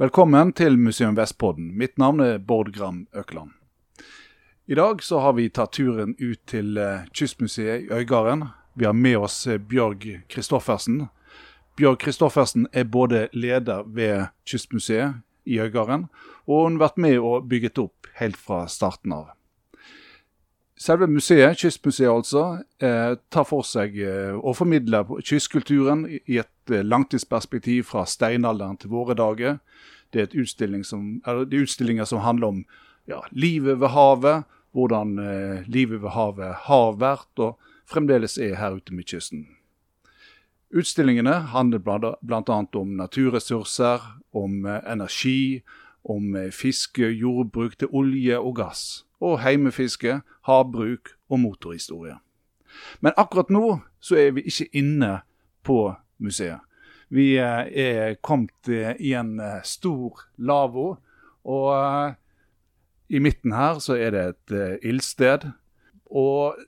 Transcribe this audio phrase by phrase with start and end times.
[0.00, 1.74] Velkommen til Museum Vestpodden.
[1.76, 3.50] Mitt navn er Bård Gram Økland.
[4.66, 8.46] I dag så har vi tatt turen ut til eh, Kystmuseet i Øygarden.
[8.80, 11.02] Vi har med oss eh, Bjørg Kristoffersen.
[11.76, 16.06] Bjørg Kristoffersen er både leder ved Kystmuseet i Øygarden,
[16.48, 19.34] og hun har vært med og bygget opp helt fra starten av.
[20.80, 24.00] Selve museet, Kystmuseet altså, eh, tar for seg
[24.38, 29.58] og å formidle kystkulturen i et eh, langtidsperspektiv fra steinalderen til våre dager.
[30.12, 32.64] Det er, utstilling som, det er utstillinger som handler om
[33.06, 37.58] ja, livet ved havet, hvordan eh, livet ved havet har vært og
[37.90, 39.46] fremdeles er her ute med kysten.
[40.70, 42.58] Utstillingene handler bl.a.
[42.78, 44.00] om naturressurser,
[44.32, 45.62] om eh, energi,
[46.04, 52.16] om eh, fiske, jordbruk til olje og gass og heimefiske, havbruk og motorhistorie.
[53.00, 55.20] Men akkurat nå så er vi ikke inne
[55.66, 56.62] på museet.
[57.10, 60.92] Vi eh, er kommet eh, i en eh, stor lavvo,
[61.50, 62.14] og
[63.10, 65.48] i midten her så er det et ildsted.
[66.06, 66.60] Og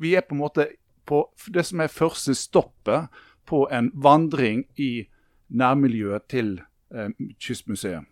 [0.00, 0.66] vi er på en måte
[1.08, 3.08] på det som er første stoppet
[3.48, 5.06] på en vandring i
[5.48, 6.58] nærmiljøet til
[7.40, 8.04] Kystmuseet.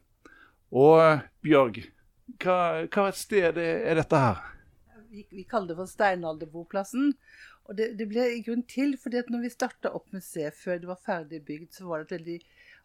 [0.73, 1.83] Og Bjørg,
[2.41, 4.41] hva, hva sted er dette her?
[5.11, 7.13] Vi, vi kaller det for steinalderboplassen.
[7.69, 10.81] Og det, det ble i grunn til fordi at når vi starta opp museet før
[10.81, 12.39] det var ferdig bygd, så var det et veldig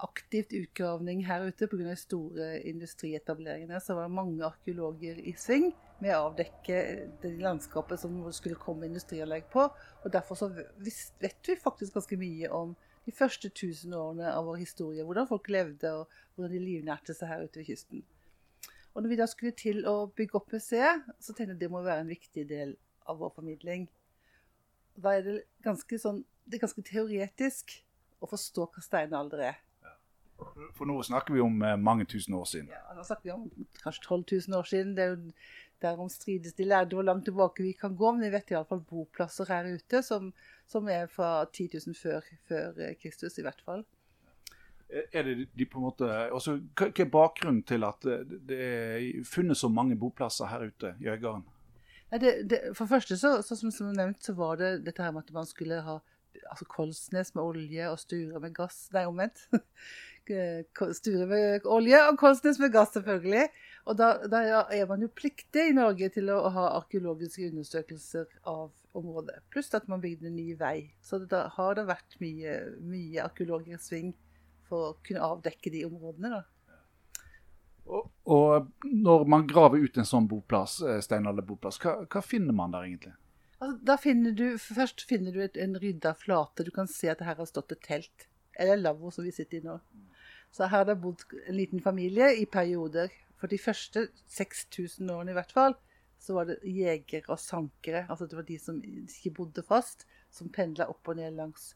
[0.03, 1.85] aktivt utgravning her ute pga.
[1.87, 3.79] de store industrietableringene.
[3.79, 5.71] Så var det mange arkeologer i sving
[6.03, 6.81] med å avdekke
[7.23, 9.69] det landskapet som skulle komme industrianlegg på.
[10.03, 14.61] Og Derfor så vet vi faktisk ganske mye om de første tusen årene av vår
[14.65, 15.03] historie.
[15.07, 18.03] Hvordan folk levde og hvordan de livnærte seg her ute ved kysten.
[18.93, 21.81] Og når vi da skulle til å bygge opp museet, så tenkte jeg det må
[21.85, 22.75] være en viktig del
[23.09, 23.87] av vår formidling.
[24.95, 27.77] Da er det ganske, sånn, det er ganske teoretisk
[28.23, 29.61] å forstå hva steinalder er.
[30.77, 32.71] For nå snakker vi om eh, mange tusen år siden.
[32.73, 34.95] Ja, nå snakker vi om kanskje 12 000 år siden.
[34.97, 35.35] Det er jo
[35.83, 38.11] Derom strides de lærde hvor langt tilbake vi kan gå.
[38.13, 40.29] Men vi vet iallfall boplasser her ute som,
[40.69, 43.83] som er fra 10 000 før, før Kristus, i hvert fall.
[44.93, 48.05] Er det de på en måte, også, Hva er bakgrunnen til at
[48.47, 51.43] det er funnet så mange boplasser her ute i Øygarden?
[52.21, 55.25] Det, det, for første, så, så, som, som nevnt, så var det dette her med
[55.25, 55.99] at man skulle ha
[56.49, 58.87] altså Kolsnes med olje og Sture med gass.
[58.93, 59.45] Nei, omvendt.
[60.99, 63.47] Sture med olje og Kolsnes med gass, selvfølgelig.
[63.89, 68.71] Og da, da, er man jo pliktig i Norge til å ha arkeologiske undersøkelser av
[68.97, 69.41] området.
[69.51, 70.77] Pluss at man bygde en ny vei.
[71.03, 74.13] Så da har det vært mye, mye arkeologisk sving
[74.69, 76.37] for å kunne avdekke de områdene.
[76.37, 76.43] da.
[77.85, 82.87] Og, når man graver ut en sånn boplass, eh, steinalderboplass, hva, hva finner man der
[82.87, 83.13] egentlig?
[83.57, 86.65] Altså, da finner du, Først finner du et, en rydda flate.
[86.67, 88.27] Du kan se at det her har stått et telt.
[88.59, 89.77] Eller lavvo, som vi sitter i nå.
[90.53, 93.11] Så her har det bodd en liten familie i perioder.
[93.41, 95.75] For de første 6000 årene i hvert fall,
[96.21, 98.05] så var det jegere og sankere.
[98.07, 101.73] Altså det var de som ikke bodde fast, som pendla opp og ned langs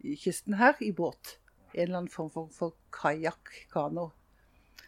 [0.00, 1.36] kysten her i båt
[1.74, 4.10] en eller annen form for, for kajakk, kano.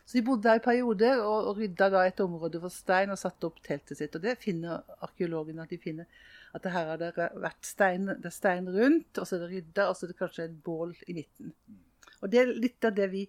[0.04, 3.20] Så de bodde der i perioder og, og rydda da et område for stein og
[3.20, 4.16] satte opp teltet sitt.
[4.18, 6.08] Og det finner arkeologene at de finner
[6.52, 9.52] at det her har det vært stein, det er stein rundt, og så er det
[9.54, 11.54] rydda, og så er det kanskje et bål i midten.
[12.20, 13.22] Og det er litt av det vi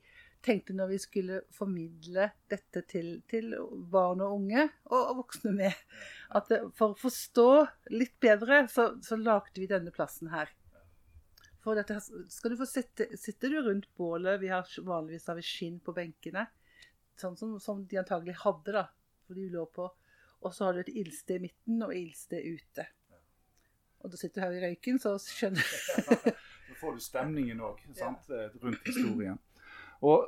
[0.43, 3.53] tenkte når vi skulle formidle dette til, til
[3.93, 5.85] barn og unge, og, og voksne med.
[6.35, 7.47] At for å forstå
[7.95, 10.51] litt bedre, så, så lagde vi denne plassen her.
[11.63, 11.95] For dette,
[12.27, 14.41] skal du få sitte, sitter du rundt bålet.
[14.41, 16.43] Vi har vanligvis har vi skinn på benkene.
[17.19, 18.87] Sånn som, som, de antagelig hadde, da.
[19.27, 19.87] For de lå på.
[20.43, 22.87] Og så har du et ildsted i midten og ildsted ute.
[24.03, 26.31] Og da sitter du her i røyken, så skjønner du
[26.73, 28.09] Så får du stemningen òg, ja.
[28.59, 29.39] rundt historien.
[30.03, 30.27] Og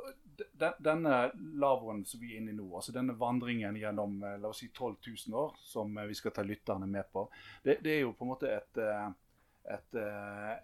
[0.79, 4.61] denne lavvoen som vi er inne i nå, altså denne vandringen gjennom eh, la oss
[4.63, 4.95] si 12
[5.27, 7.25] 000 år, som eh, vi skal ta lytterne med på,
[7.63, 9.05] det, det er jo på en måte et eh,
[9.65, 9.95] et,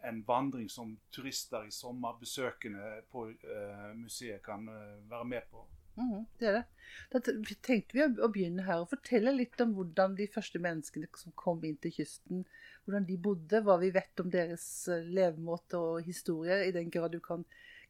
[0.06, 3.24] en vandring som turister i sommer, besøkende på
[3.98, 4.68] museet, kan
[5.10, 5.64] være med på.
[6.00, 6.64] Mm, det er det.
[7.12, 11.36] Da tenkte vi å begynne her og fortelle litt om hvordan de første menneskene som
[11.40, 12.46] kom inn til kysten,
[12.84, 14.66] hvordan de bodde, hva vi vet om deres
[15.08, 17.46] levemåte og historie, i den grad du kan,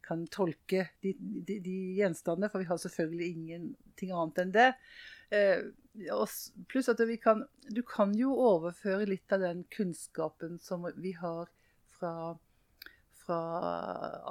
[0.06, 4.70] kan tolke de, de, de gjenstandene, for vi har selvfølgelig ingenting annet enn det.
[5.32, 5.64] Eh,
[6.68, 11.50] pluss at kan, du kan jo overføre litt av den kunnskapen som vi har
[11.96, 12.36] fra,
[13.24, 13.42] fra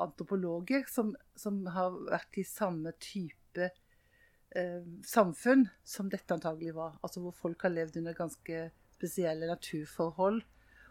[0.05, 6.99] antropologer, som, som, har vært i samme type eh, samfunn som dette antagelig var.
[7.03, 10.43] Altså hvor folk har levd under ganske spesielle naturforhold.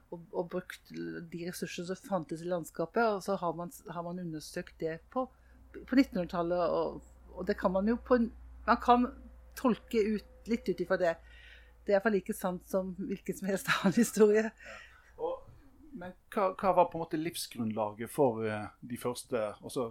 [0.09, 3.03] Og, og brukt de ressursene som fantes i landskapet.
[3.05, 5.27] Og så har man, har man undersøkt det på,
[5.73, 7.03] på 1900-tallet, og,
[7.35, 8.17] og, det kan man jo på
[8.65, 9.05] Man kan
[9.57, 11.15] tolke ut, litt ut ifra det.
[11.85, 14.49] Det er iallfall like sant som hvilken som helst annen historie.
[15.17, 15.39] Og,
[15.97, 19.89] men hva, hva, var på en måte livsgrunnlaget for uh, de første uh,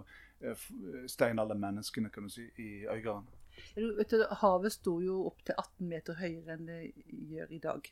[1.11, 3.27] steinaldermenneskene kan du si, i Øygarden?
[4.41, 6.79] havet sto jo opp til 18 meter høyere enn det
[7.31, 7.89] gjør i dag.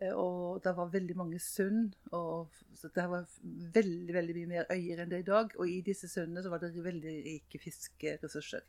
[0.00, 1.94] Eh, og det var veldig mange sund.
[2.12, 2.50] og
[2.82, 3.28] Det var
[3.74, 5.54] veldig veldig mye mer øyer enn det er i dag.
[5.58, 8.66] Og i disse sundene var det veldig rike fiskeressurser.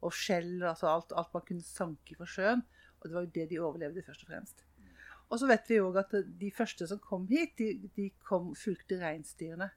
[0.00, 2.64] Og skjell, altså alt, alt man kunne sanke fra sjøen.
[3.00, 4.64] Og det var jo det de overlevde først og fremst.
[5.30, 8.98] Og så vet vi òg at de første som kom hit, de, de kom, fulgte
[8.98, 9.68] reinsdyrene.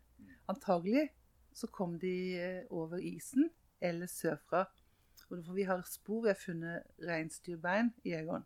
[0.50, 1.12] Antagelig
[1.53, 3.50] så kom de eh, over isen
[3.83, 4.65] eller sørfra.
[5.23, 8.45] For vi har spor, vi har funnet reinsdyrbein i Egon.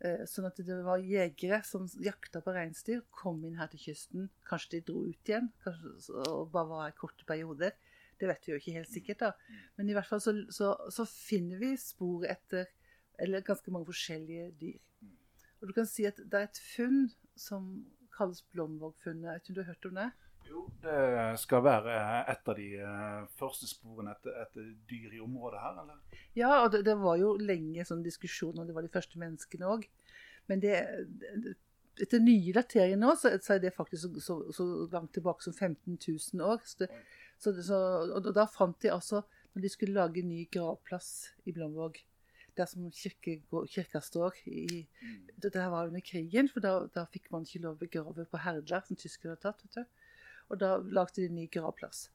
[0.00, 4.30] Eh, sånn at det var jegere som jakta på reinsdyr, kom inn her til kysten.
[4.48, 5.94] Kanskje de dro ut igjen kanskje,
[6.24, 7.76] og bare var i korte perioder.
[8.20, 9.20] Det vet vi jo ikke helt sikkert.
[9.20, 9.58] da.
[9.76, 12.68] Men i hvert fall så, så, så finner vi spor etter
[13.20, 14.78] eller ganske mange forskjellige dyr.
[15.60, 17.02] Og du kan si at det er et funn
[17.36, 17.68] som
[18.16, 19.28] kalles Blomvåg-funnet.
[19.28, 20.10] Vet ikke om du har hørt om det?
[20.50, 21.96] Jo, det skal være
[22.32, 26.20] et av de uh, første sporene etter, etter, dyr i området her, eller?
[26.34, 29.70] Ja, og det, det var jo lenge sånn diskusjon om det var de første menneskene
[29.70, 29.86] òg.
[30.50, 30.80] Men det,
[31.44, 31.54] det,
[32.02, 35.54] etter nye dateringer nå, så, så, er det faktisk så, så, så, langt tilbake som
[35.54, 36.62] 15 000 år.
[37.40, 39.22] Så og da fant de altså,
[39.54, 42.02] når de skulle lage ny gravplass i Blomvåg
[42.58, 45.28] der som kirka står i, mm.
[45.42, 48.82] Det var under krigen, for da, da fikk man ikke lov å begrave på Herdla,
[48.84, 49.62] som tyskerne hadde tatt.
[49.64, 49.99] vet du.
[50.50, 52.08] Og da lagde de en ny gravplass.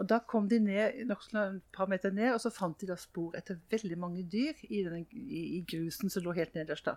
[0.00, 3.34] Og da kom de ned noen par meter ned, og så fant de da spor
[3.36, 6.88] etter veldig mange dyr i, denne, i, i grusen som lå helt nederst.
[6.88, 6.96] da.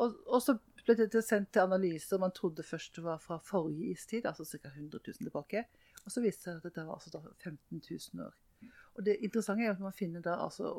[0.00, 3.38] Og, og, så ble dette sendt til analyse, og man trodde først det var fra
[3.44, 4.68] forrige istid, altså ca.
[4.68, 5.64] 100 000 tilbake.
[6.04, 7.82] Og så viste det seg at dette var altså 15
[8.16, 8.36] 000 år.
[8.98, 10.72] Og det interessante er at man finner da altså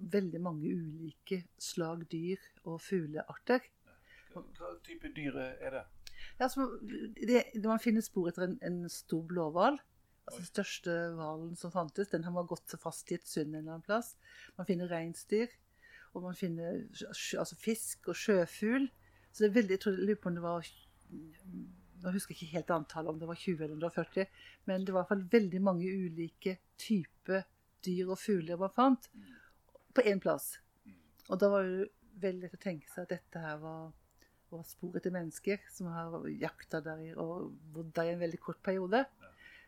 [0.00, 3.66] veldig mange ulike slag dyr og fuglearter.
[4.32, 5.84] Hva type dyr er det?
[6.40, 6.70] Ja, altså,
[7.20, 9.74] det, man finner spor etter en, en stor blåhval.
[10.24, 12.08] Altså, den største hvalen som fantes.
[12.08, 14.14] Den har gått fast i et sund en eller annen plass.
[14.56, 15.52] Man finner reinsdyr.
[16.14, 16.80] Og man finner
[17.12, 18.88] altså, fisk og sjøfugl.
[19.28, 20.72] Så det er veldig, jeg tror, jeg lurer på om det var
[22.00, 24.28] Nå husker jeg ikke helt antallet, om det var 20 eller 40.
[24.64, 27.44] Men det var i hvert fall veldig mange ulike typer
[27.84, 29.10] dyr og fugler man fant
[29.92, 30.54] på én plass.
[31.28, 31.90] Og da var det
[32.22, 33.90] veldig lett å tenke seg at dette her var
[34.56, 38.62] og spor etter mennesker som har jakta der og bodd der i en veldig kort
[38.66, 39.04] periode.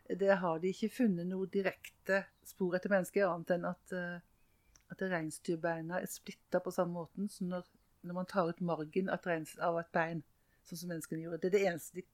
[0.09, 5.05] Det har de ikke funnet noe direkte spor etter mennesker, annet enn at, uh, at
[5.13, 7.69] reinsdyrbeina er splitta på samme måten som når,
[8.03, 10.25] når, man tar ut margen av et, bein,
[10.67, 11.39] sånn som menneskene gjorde.
[11.45, 12.07] Det er det eneste de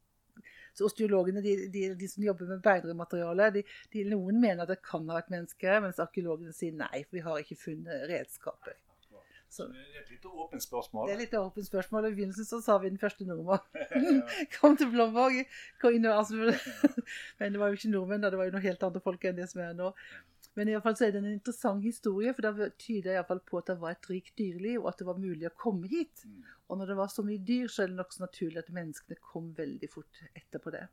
[0.73, 4.77] så Osteologene, de, de, de, som jobber med beinrødmateriale, de, de, noen mener at det
[4.85, 8.77] kan ha vært mennesker, mens arkeologene sier nei, for vi har ikke funnet redskaper.
[9.49, 11.07] Så, det er et litt åpent spørsmål.
[11.09, 12.05] Det er litt åpent spørsmål.
[12.05, 14.19] I begynnelsen så sa vi den første nordmannen.
[14.59, 15.39] Kom til Blomvåg.
[15.81, 16.53] Altså,
[17.39, 19.49] men det var jo ikke nordmenn, det var jo noe helt andre folk enn det
[19.49, 19.89] som er nå.
[20.57, 23.61] Men i alle fall så er det en interessant historie, for det tyder iallfall på
[23.61, 26.25] at det var et rikt dyreliv, og at det var mulig å komme hit.
[26.27, 26.39] Mm.
[26.69, 29.53] Og når det var så mye dyr, så er det nokså naturlig at menneskene kom
[29.57, 30.85] veldig fort etterpå det.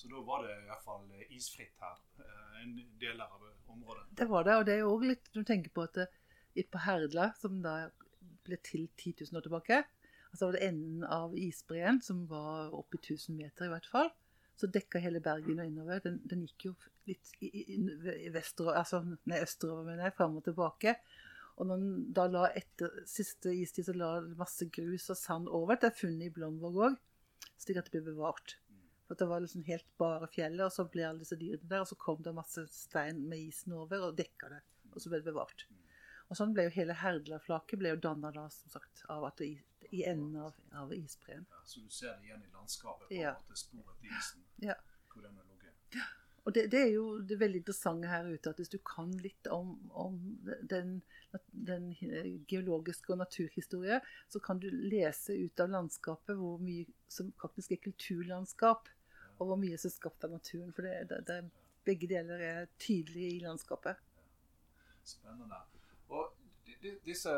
[0.00, 4.06] Så da var det iallfall isfritt her, eh, en del av området?
[4.16, 6.06] Det var det, og det er jo òg litt du tenker på at det,
[6.70, 7.74] på Herdla, som da
[8.46, 9.82] ble til 10 000 år tilbake.
[10.30, 14.10] Altså var det enden av isbreen, som var oppi 1000 meter i hvert fall.
[14.60, 16.02] Så dekka hele Bergen og innover.
[16.04, 16.74] Den, den gikk jo
[17.08, 17.78] litt i, i,
[18.26, 20.96] i vestover, altså, nei, østover, mener jeg, fram og tilbake.
[21.60, 25.80] Og når den da la etter siste istid, så la masse grus og sand over.
[25.80, 26.98] Det er funnet i Blomvåg òg,
[27.60, 28.56] slik at det ble bevart.
[29.08, 31.82] For Det var liksom helt bare fjellet, og så ble alle disse dyrene der.
[31.82, 34.60] Og så kom det masse stein med isen over og dekka det.
[34.94, 35.66] Og så ble det bevart.
[36.30, 39.50] Og sånn ble jo hele Herdla-flaket ble jo danna da, som sagt, av at det
[39.90, 41.46] i, enden av, av isbreen.
[41.50, 43.34] Ja, så du ser det igjen i landskapet, på ja.
[43.34, 44.76] en måte sporet i isen, ja.
[45.10, 45.74] hvor den har ligget.
[45.96, 46.06] Ja.
[46.48, 49.50] Og det, det, er jo det veldig interessante her ute, at hvis du kan litt
[49.52, 50.20] om, om
[50.70, 51.00] den,
[51.50, 51.90] den,
[52.48, 53.98] geologiske og naturhistorie,
[54.30, 58.88] så kan du lese ut av landskapet hvor mye som faktisk er kulturlandskap,
[59.40, 60.72] og hvor mye som er skapt av naturen.
[60.76, 61.42] For det, det, det,
[61.84, 64.00] begge deler er tydelige i landskapet.
[65.04, 65.60] Spennende.
[66.10, 66.36] Og
[67.04, 67.32] disse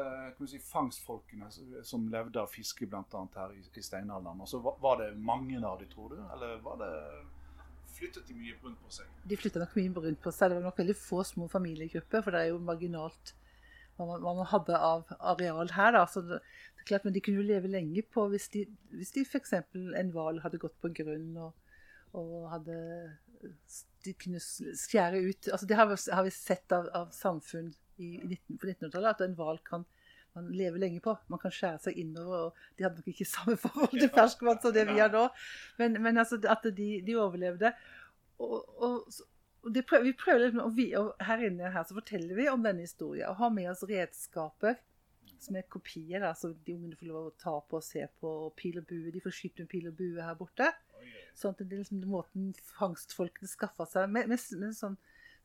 [0.47, 1.49] si, fangstfolkene
[1.85, 3.23] som levde av fiske bl.a.
[3.37, 6.19] her i, i steinalderen, altså, var det mange av dem, tror du?
[6.35, 6.93] Eller var det
[7.93, 9.09] flyttet de mye rundt på seg?
[9.29, 10.51] De flytta nok mye rundt på seg.
[10.51, 13.35] Det var nok veldig få små familiegrupper, for det er jo marginalt
[13.99, 15.93] hva man hadde av areal her.
[15.99, 16.07] Da.
[16.11, 18.65] Så det, det, er klart, Men de kunne jo leve lenge på hvis de,
[18.95, 19.53] hvis de f.eks.
[19.59, 21.53] en hval hadde gått på grunn og,
[22.19, 22.79] og hadde
[24.03, 28.13] de kunne skjære ut altså Det har vi, har vi sett av, av samfunn i,
[28.19, 29.87] i 19, på 1900-tallet, at en hval kan
[30.37, 31.15] man leve lenge på.
[31.33, 32.49] Man kan skjære seg innover.
[32.49, 35.27] og De hadde nok ikke samme forhold til ferskvann som det vi har nå,
[35.81, 37.75] men, men altså, at de, de overlevde.
[38.43, 39.13] Og, og,
[39.63, 42.65] og prøver, vi prøver liksom, og, vi, og her inne her så forteller vi om
[42.65, 44.81] denne historien og har med oss redskaper
[45.43, 48.31] som er kopier, da, så de ungene får lov å ta på og se på.
[48.47, 49.11] Og pil og bue.
[49.11, 50.69] De får skyte med pil og bue her borte.
[51.39, 54.95] Sånn at det er liksom måten fangstfolkene skaffa seg med, med, med sånn,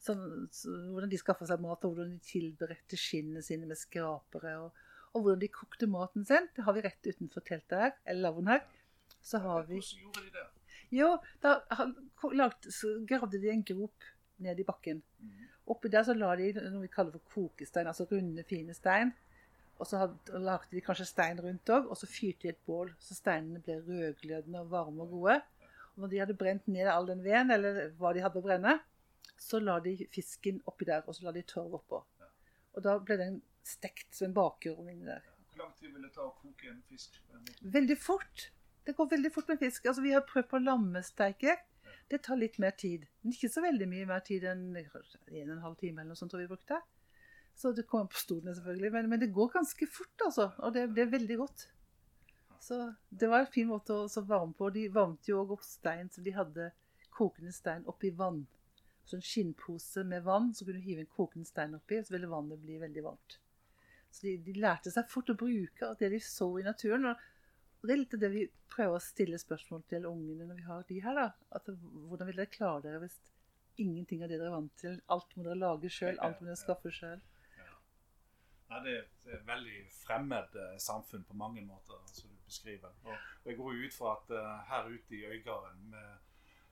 [0.03, 4.57] sånn, så, Hvordan de skaffa seg mat, og hvordan de tilberedte skinnene sine med skrapere.
[4.65, 6.49] Og, og, hvordan de kokte maten sin.
[6.55, 8.63] Det har vi rett utenfor teltet her, eller lavvoen her.
[9.21, 10.47] Så har vi Hvordan gjorde de det?
[10.95, 11.57] Jo, da
[12.31, 12.69] lagt,
[13.09, 14.05] gravde de en grop
[14.43, 15.01] ned i bakken.
[15.19, 15.47] Mhm.
[15.67, 19.11] Oppi der så la de noe vi kaller for kokestein, altså runde, fine stein.
[19.77, 23.17] Og så lagde de kanskje stein rundt òg, og så fyrte de et bål så
[23.17, 25.41] steinene ble rødglødende og varme og gode.
[25.93, 28.77] Og når de hadde brent ned all den veden, eller hva de hadde å brenne,
[29.37, 32.03] så la de fisken oppi der, og så la de tørre oppå.
[32.77, 35.25] Og da ble den stekt som en bakeovn inni der.
[35.51, 37.17] Hvor lang tid vil det ta å koke en fisk?
[37.77, 38.49] Veldig fort.
[38.87, 39.87] Det går veldig fort med fisk.
[39.89, 41.57] Altså, vi har prøvd på lammesteike.
[42.07, 43.07] Det tar litt mer tid.
[43.21, 46.19] Men ikke så veldig mye mer tid enn en og en halv time eller noe
[46.19, 46.77] sånt tror vi brukte.
[47.57, 48.91] Så det kommer på stolene selvfølgelig.
[48.93, 50.51] Men, men det går ganske fort, altså.
[50.61, 51.65] Og det, det er veldig godt.
[52.61, 52.77] Så
[53.09, 54.69] det var en fin måte å så varme på.
[54.73, 56.69] De varmte jo òg opp stein, så de hadde
[57.17, 58.43] kokende stein oppi vann.
[59.07, 62.17] Så en skinnpose med vann, så kunne du hive en kokende stein oppi, og så
[62.17, 63.37] ville vannet bli veldig varmt.
[64.11, 67.07] Så de, de lærte seg fort å bruke det de så i naturen.
[67.11, 67.23] Og,
[67.79, 70.85] og det er litt det vi prøver å stille spørsmål til ungene når vi har
[70.89, 71.21] de her.
[71.21, 71.29] da.
[71.55, 71.71] At,
[72.09, 73.17] hvordan vil dere klare dere hvis
[73.79, 74.99] ingenting av det dere er vant til?
[75.13, 77.23] Alt må dere lage sjøl, alt må dere skaffe sjøl.
[78.67, 82.91] Ja, det er et veldig fremmed eh, samfunn på mange måter, som du beskriver.
[83.05, 86.25] Og, og jeg går ut fra at eh, her ute i Øygarden med,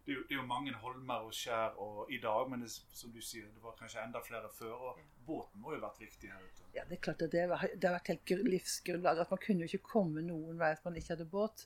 [0.05, 2.69] det, er jo, det er jo mange holmer og skjær og, i dag, men det,
[2.93, 4.73] som du sier, det var kanskje enda flere før.
[4.91, 6.67] Og båten må jo ha vært viktig her ute.
[6.75, 9.23] Ja, det er klart at det, var, det har vært helt livsgrunnlaget, livsgrunnlag.
[9.23, 11.65] At man kunne jo ikke komme noen vei hvis man ikke hadde båt.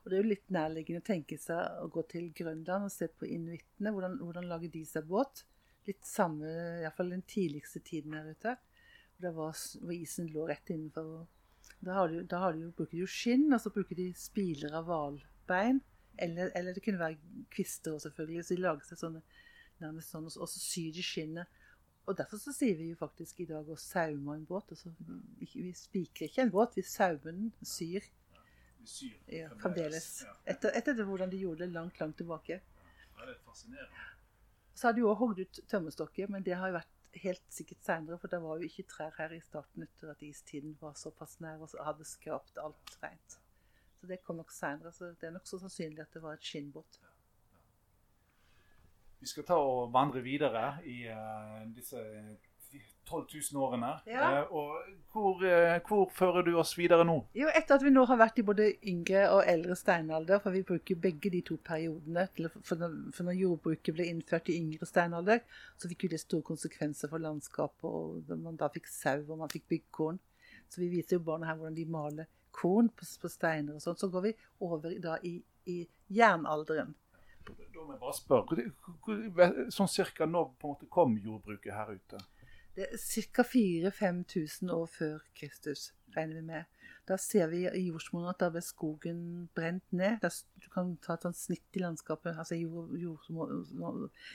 [0.00, 3.10] Og det er jo litt nærliggende å tenke seg å gå til Grønland og se
[3.10, 3.92] på inuittene.
[3.96, 5.44] Hvordan, hvordan lager de seg båt?
[5.90, 6.54] Litt samme,
[6.84, 8.54] iallfall den tidligste tiden her ute.
[9.20, 11.26] Det var, hvor isen lå rett innenfor.
[11.80, 14.12] Da, har de, da har de jo, bruker de jo skinn, og så bruker de
[14.16, 15.82] spiler av hvalbein.
[16.20, 17.16] Eller, eller det kunne være
[17.50, 18.44] kvister også, selvfølgelig.
[18.44, 19.22] Så de lager seg sånne
[19.80, 21.46] nærmest sånn, og så- syr de skinnet.
[22.06, 24.70] Og derfor så sier vi jo faktisk i dag å saume en båt.
[24.72, 24.92] Altså,
[25.54, 28.00] vi spikrer ikke en båt, vi saumer den, syr.
[28.84, 30.24] Syr Ja, fremdeles.
[30.46, 32.60] Etter, etter det, hvordan de gjorde det langt, langt tilbake.
[32.60, 34.06] ja, det er fascinerende.
[34.74, 38.18] Så har de jo hogd ut tømmerstokker, men det har jo vært helt sikkert seinere,
[38.18, 41.60] for det var jo ikke trær her i starten etter at istiden var såpass nær
[41.60, 43.38] og så hadde skrapt alt rent.
[44.00, 44.92] Så det kom nok seinere.
[44.92, 47.00] Så det er nokså sannsynlig at det var et skinnbåt.
[49.20, 52.00] Vi skal ta og vandre videre i uh, disse
[53.04, 53.90] 12 000 årene.
[54.08, 54.30] Ja.
[54.30, 54.78] Uh, og
[55.12, 57.18] hvor, uh, hvor fører du oss videre nå?
[57.36, 60.64] Jo, etter at vi nå har vært i både yngre og eldre steinalder, for vi
[60.64, 64.88] bruker begge de to periodene, til, for, når, for når jordbruket ble innført i yngre
[64.88, 65.44] steinalder,
[65.76, 69.52] så fikk jo det store konsekvenser for landskapet, og man da fikk sau, og man
[69.52, 70.20] fikk byggkorn.
[70.70, 73.98] Så vi viser jo barna her hvordan de maler korn på, på steiner og sånn.
[74.00, 74.34] Så går vi
[74.66, 75.36] over da i,
[75.70, 76.94] i jernalderen.
[77.46, 77.54] Da
[77.84, 82.20] må jeg bare spørre, sånn cirka når på en måte kom jordbruket her ute?
[82.76, 83.42] Det er ca.
[83.42, 86.68] 4000-5000 år før Kristus, regner vi med.
[87.08, 89.22] Da ser vi i jordsmonnet at da ble skogen
[89.56, 90.22] brent ned.
[90.62, 93.48] Du kan ta et sånt snitt i landskapet, altså jord, jordsmo-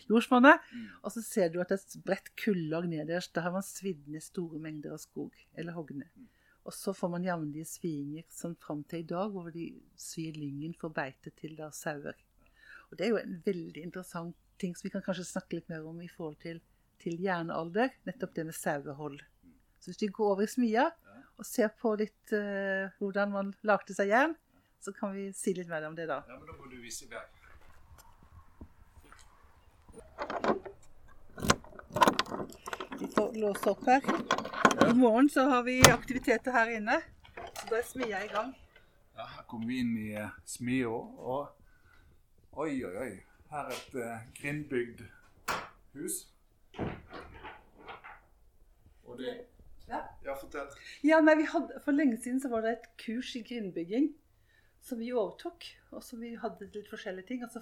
[0.10, 0.66] jordsmonnet,
[1.02, 3.32] og så ser du at det er et bredt kullag nederst.
[3.38, 6.12] Da har man svidd ned store mengder av skog, eller hogd ned.
[6.66, 9.68] Og så får man jevnlige svinger sånn fram til i dag, hvor de
[10.02, 12.18] svir lyngen for beite til da sauer.
[12.90, 15.86] Og det er jo en veldig interessant ting som vi kan kanskje snakke litt mer
[15.86, 16.62] om i forhold til,
[17.02, 19.20] til jernalder, nettopp det med sauehold.
[19.80, 20.88] Så hvis vi går over i smia
[21.36, 24.34] og ser på litt uh, hvordan man lagde seg jern,
[24.82, 26.24] så kan vi si litt mer om det da.
[26.30, 27.26] Ja, men Da må du vise vei.
[32.26, 32.85] Vi får
[33.34, 34.02] låse opp her.
[34.92, 37.02] I morgen så har vi aktiviteter her inne.
[37.36, 38.54] Så da er smia i gang.
[39.16, 41.48] Ja, her kommer vi inn i uh, smia, og
[42.60, 43.12] oi, oi, oi.
[43.52, 45.04] Her er et uh, grindbygd
[45.96, 46.26] hus.
[49.06, 49.42] Og det
[49.88, 50.00] Ja.
[50.26, 50.72] Ja, fortell.
[51.04, 54.08] Ja, nei, vi hadde, For lenge siden så var det et kurs i grindbygging
[54.82, 55.68] som vi overtok.
[55.92, 57.44] Og som vi hadde litt forskjellige ting.
[57.46, 57.62] Og så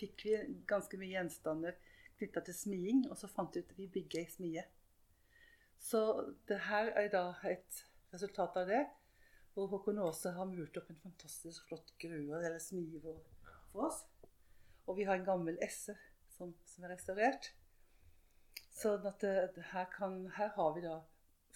[0.00, 0.36] fikk vi
[0.68, 1.78] ganske mye gjenstander
[2.22, 3.04] knytta til smiing.
[3.10, 4.64] Og så fant vi ut at vi bygger ei smie.
[5.82, 6.00] Så
[6.48, 7.82] det her er da et
[8.14, 8.84] resultat av det.
[9.52, 13.18] Hvor Håkon Aase har murt opp en fantastisk flott grue eller smie for,
[13.84, 14.00] oss.
[14.86, 15.94] Og vi har en gammel esse
[16.32, 17.52] som som, er restaurert.
[18.72, 20.96] Så at det, her, kan, her har vi da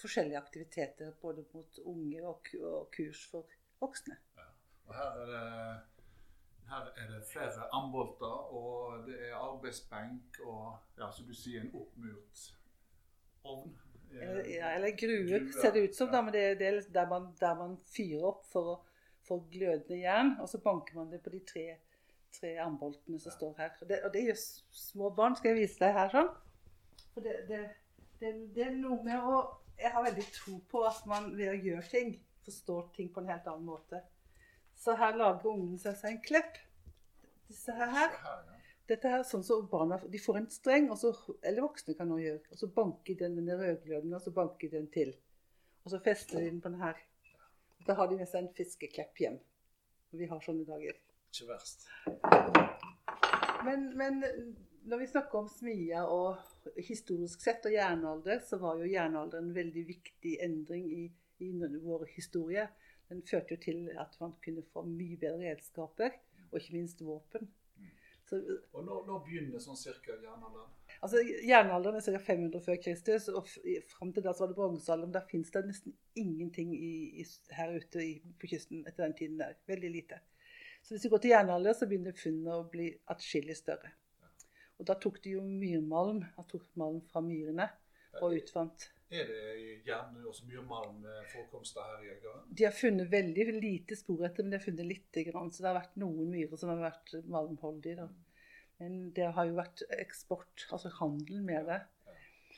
[0.01, 3.49] forskjellige aktiviteter både mot unge og, og kurs for
[3.81, 4.19] voksne.
[4.37, 4.49] Ja.
[4.87, 5.96] Og her er, det,
[6.71, 11.75] her er det flere ambolter, og det er arbeidsbenk og ja, som du sier, en
[11.79, 12.47] oppmurt
[13.47, 13.77] ovn.
[14.11, 16.11] Eller, ja, eller gruer, ser det ut som.
[16.13, 18.77] Da, men det, det er der man, der man, fyrer opp for å
[19.27, 21.67] få glødende jern, og så banker man det på de tre,
[22.35, 23.37] tre amboltene som ja.
[23.37, 23.75] står her.
[23.83, 24.43] Og det, og det gjør
[24.81, 25.37] små barn.
[25.39, 26.33] Skal jeg vise deg her sånn?
[27.15, 27.63] For det, det,
[28.21, 29.41] det, det, er noe med å
[29.77, 32.15] Jeg har veldig tro på at man ved å gjøre ting,
[32.47, 34.01] forstår ting på en helt annen måte.
[34.77, 36.61] Så her lager ungen seg en klepp.
[37.49, 37.93] Disse her.
[37.95, 38.17] her.
[38.87, 41.11] Dette her er sånn som barna de får en streng, så,
[41.43, 42.43] eller voksne kan også gjøre.
[42.53, 45.11] Og så banker de den rødgløden, og så banker den til.
[45.83, 47.01] Og så fester de den på den her.
[47.87, 49.41] Da har de med seg en fiskeklepp hjem.
[50.17, 50.95] Vi har sånne dager.
[51.35, 51.89] Ikke verst.
[53.67, 54.23] Men, men
[54.87, 59.57] når vi snakker om smia og historisk sett og jernalder, så var jo jernalderen en
[59.57, 61.05] veldig viktig endring i,
[61.43, 62.69] i vår historie.
[63.11, 66.19] Den førte jo til at man kunne få mye bedre redskaper,
[66.51, 67.49] og ikke minst våpen.
[68.27, 68.41] Så,
[68.73, 70.71] og når, når, begynner sånn cirka jernalderen?
[70.99, 72.23] Altså, Jernalderen er ca.
[72.27, 73.47] 500 før Kristus, og
[73.93, 75.13] fram til da så var det bronsealderen.
[75.15, 79.39] Der fins det nesten ingenting i, i, her ute i, på kysten etter den tiden
[79.39, 79.55] der.
[79.71, 80.19] Veldig lite.
[80.83, 83.93] Så hvis vi går til jernalder, så begynner funnene å bli atskillig større.
[84.77, 86.25] Og da tok de jo myrmalm.
[86.35, 87.69] De tok malm fra myrene
[88.19, 89.43] og utvant er det
[89.87, 92.47] gjerne også mye malmforekomster her i Øygarden?
[92.59, 95.53] De har funnet veldig lite spor etter, men de har funnet lite grann.
[95.53, 98.01] Så det har vært noen myrer som har vært malmholdige.
[98.01, 98.09] Da.
[98.83, 101.81] Men det har jo vært eksport, altså handel med det.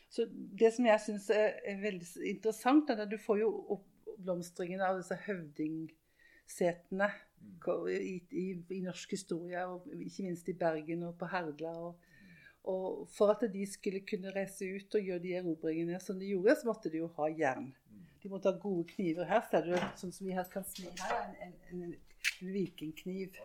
[0.09, 4.81] Så det som jeg syns er, er, veldig interessant, er at du får jo oppblomstringen
[4.81, 7.88] av disse høvdingsetene mm.
[7.92, 11.75] i, i, i, norsk historie, og ikke minst i Bergen og på Herdla.
[11.90, 12.08] og
[12.64, 16.57] og for at de skulle kunne reise ut og gjøre de erobringene som de gjorde,
[16.59, 17.71] så måtte de jo ha jern.
[18.23, 19.29] De måtte ha gode kniver.
[19.29, 21.97] Her ser du sånn som vi her kan sni her, en, en, en,
[22.38, 23.38] vikingkniv.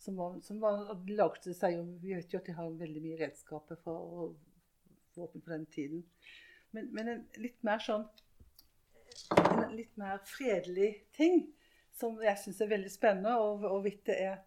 [0.00, 3.18] Som var, som var laget seg jo Vi vet jo at de har veldig mye
[3.20, 4.30] redskaper for
[5.18, 6.04] våpen på den tiden.
[6.72, 8.06] Men, men en litt mer sånn
[9.36, 11.42] En litt mer fredelig ting
[12.00, 14.38] som jeg syns er veldig spennende, og hvorvidt det er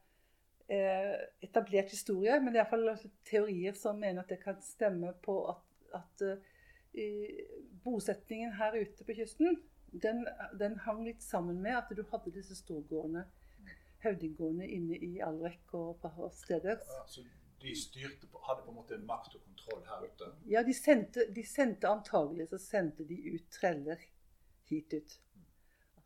[0.70, 5.64] etablert historie, men det er iallfall teorier som mener at det kan stemme på at,
[6.00, 7.44] at uh,
[7.84, 9.58] bosetningen her ute på kysten
[10.02, 10.28] den,
[10.60, 13.26] den, hang litt sammen med at du hadde disse storgårdene,
[14.04, 16.80] høvdinggårdene inne i Alrek og på steder.
[16.82, 17.26] Ja, så
[17.64, 20.32] de styrte på, hadde på en måte makt og kontroll her ute?
[20.50, 24.02] Ja, de sendte, de sendte antagelig så sendte de ut treller
[24.68, 25.16] hit ut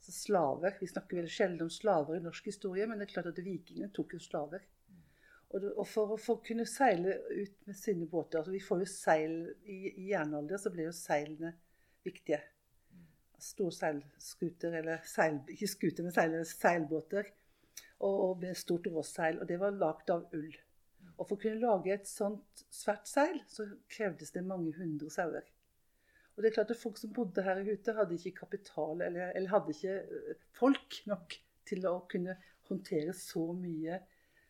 [0.08, 0.78] altså slaver.
[0.80, 3.92] Vi snakker veldig sjelden om slaver i norsk historie, men det er klart at vikingene
[3.94, 4.64] tok jo slaver.
[5.50, 8.88] Og, det, og for, å kunne seile ut med sine båter altså Vi får jo
[8.92, 11.54] seil i, i jernalder, så ble jo seilene
[12.04, 12.42] viktige.
[13.40, 17.32] Store seilskuter, eller seil, ikke skuter, men seil, seilbåter.
[18.00, 19.40] Og, og, med stort råseil.
[19.42, 20.52] Og det var lagd av ull.
[21.18, 25.48] Og for å kunne lage et sånt svært seil, så krevdes det mange hundre sauer.
[26.38, 29.50] Og det er klart at Folk som bodde her ute, hadde ikke kapital eller, eller,
[29.50, 31.34] hadde ikke øh, folk nok
[31.68, 32.38] til å kunne
[32.70, 33.98] håndtere så mye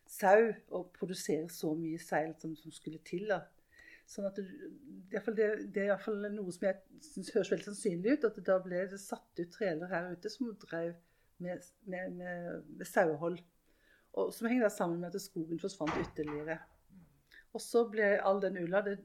[0.08, 3.24] sau og produsere så mye seil som, som skulle til.
[3.32, 3.40] da.
[4.08, 8.26] Sånn at det, det, det er iallfall noe som jeg synes høres veldig sannsynlig ut.
[8.28, 10.94] At det da ble det satt ut treler her ute som drev
[11.44, 13.40] med, med, med, med sauehold.
[14.18, 16.58] Og som henger sammen med at skogen forsvant ytterligere.
[17.56, 18.98] Og så ble all den ulla det,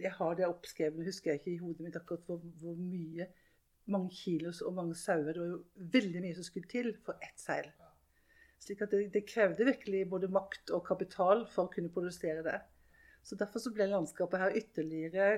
[0.00, 3.28] Jeg har det oppskrevet, husker jeg ikke i hodet mitt akkurat hvor, hvor mye
[3.90, 5.32] mange kilos og mange sauer.
[5.32, 5.62] Det var jo
[5.94, 7.70] veldig mye som skulle til for ett seil.
[8.60, 12.58] Slik at det, det, krevde virkelig både makt og kapital for å kunne produsere det.
[13.24, 15.30] Så Derfor så ble landskapet her ytterligere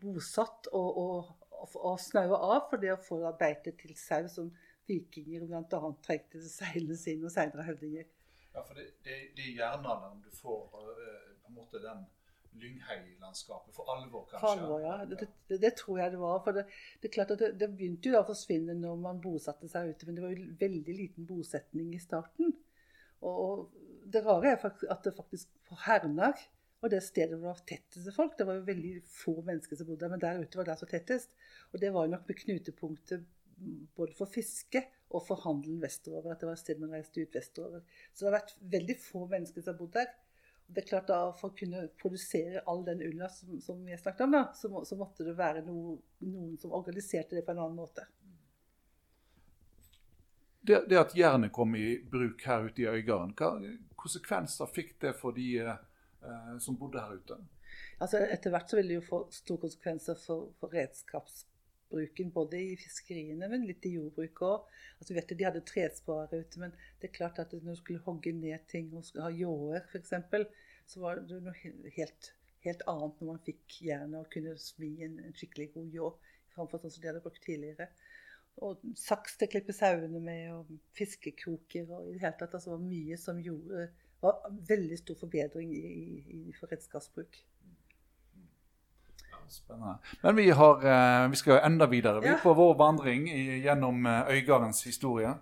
[0.00, 4.48] bosatt og, og, og, og snaua av for det å få beite til sau, som
[4.88, 5.92] vikinger bl.a.
[6.04, 8.08] trengte til seilene sine og seinere høvdinger.
[8.54, 12.02] Ja, for det, det, det er jernalderen du får uh, på en måte den
[12.58, 14.40] Lynghei-landskapet for alvor, kanskje?
[14.42, 14.96] For alvor, ja.
[15.06, 16.40] Det, det, det, tror jeg det var.
[16.44, 16.64] For det,
[17.06, 20.18] er klart at det, begynte jo da å forsvinne når man bosatte seg ute, men
[20.18, 22.54] det var jo veldig liten bosetning i starten.
[23.26, 23.68] Og
[24.10, 26.38] det rare er at det faktisk på Hernar
[26.80, 28.38] og det stedet hvor det var tetteste folk.
[28.38, 30.88] Det var jo veldig få mennesker som bodde der, men der ute var det så
[30.88, 31.34] tettest.
[31.72, 33.26] Og det var jo nok med knutepunktet
[33.96, 36.32] både for fiske og for handelen vestover.
[36.32, 37.84] At det var et sted man reiste ut vestover.
[38.14, 40.12] Så det har vært veldig få mennesker som har bodd der
[40.74, 44.00] det er klart da, For å kunne produsere all den ulla som, som vi har
[44.00, 47.54] snakket om, da, så, må, så måtte det være noe, noen som organiserte det på
[47.54, 48.06] en annen måte.
[50.60, 53.54] Det, det at jernet kom i bruk her ute i Øygarden, hva
[54.00, 57.38] konsekvenser fikk det for de, eh, som bodde her ute.
[58.00, 60.72] Altså, etter hvert så vil det jo få store konsekvenser for, for
[61.90, 64.68] redskapsbruken, både i fiskeriene, men litt i jordbruket òg.
[65.00, 68.58] Altså, de hadde tresparer ute, men det er klart at når du skulle hogge ned
[68.68, 70.12] ting og ha ljåer f.eks.,
[70.86, 71.54] så var det noe
[71.94, 72.32] helt,
[72.64, 76.08] helt annet når man fikk jernet og kunne smi en, en skikkelig god ljå,
[76.54, 77.88] framfor sånn som de hadde brukt tidligere.
[78.60, 82.56] Og saks til å klippe sauene med, og fiskekroker og i det hele tatt.
[82.58, 83.86] Altså var mye som gjorde
[84.20, 87.38] var veldig stor forbedring i, i, i for redskapsbruk.
[89.50, 89.96] Spennende.
[90.22, 93.26] Men vi, har, eh, vi skal enda videre vi er på vår vandring
[93.64, 95.32] gjennom eh, Øygardens historie.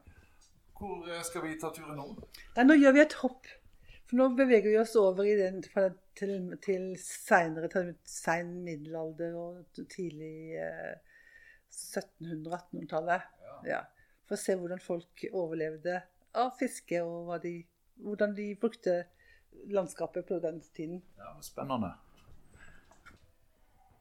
[0.79, 2.07] Hvor eh, skal vi ta turen nå?
[2.57, 3.51] Ja, nå gjør vi et hopp.
[4.09, 5.61] For nå beveger vi oss over i den,
[6.17, 10.95] til, til senere, til sein middelalder og tidlig eh,
[11.69, 13.29] 1700-1800-tallet.
[13.69, 13.83] Ja.
[14.25, 16.01] For å se hvordan folk overlevde
[16.39, 17.59] av fiske, og de,
[18.01, 19.03] hvordan de brukte
[19.69, 21.03] landskapet på den tiden.
[21.19, 21.93] Ja, spennende.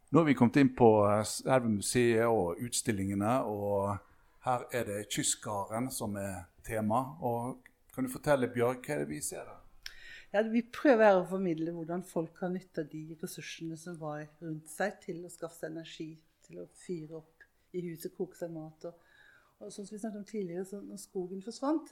[0.10, 3.98] Nå har vi kommet inn på eh, selve museet og utstillingene, og
[4.46, 7.02] her er det kystgarden som er tema.
[7.28, 7.58] Og
[7.91, 9.91] kan du fortelle, Bjørg, hva er det vi ser der?
[10.32, 14.96] Ja, vi prøver å formidle hvordan folk har nytta de ressursene som var rundt seg,
[15.04, 16.08] til å skaffe seg energi,
[16.48, 17.43] til å fyre opp
[17.76, 18.88] i huset, koke seg mat.
[18.88, 19.12] Og,
[19.60, 21.91] og sånn som vi snakket om tidligere, så når skogen forsvant,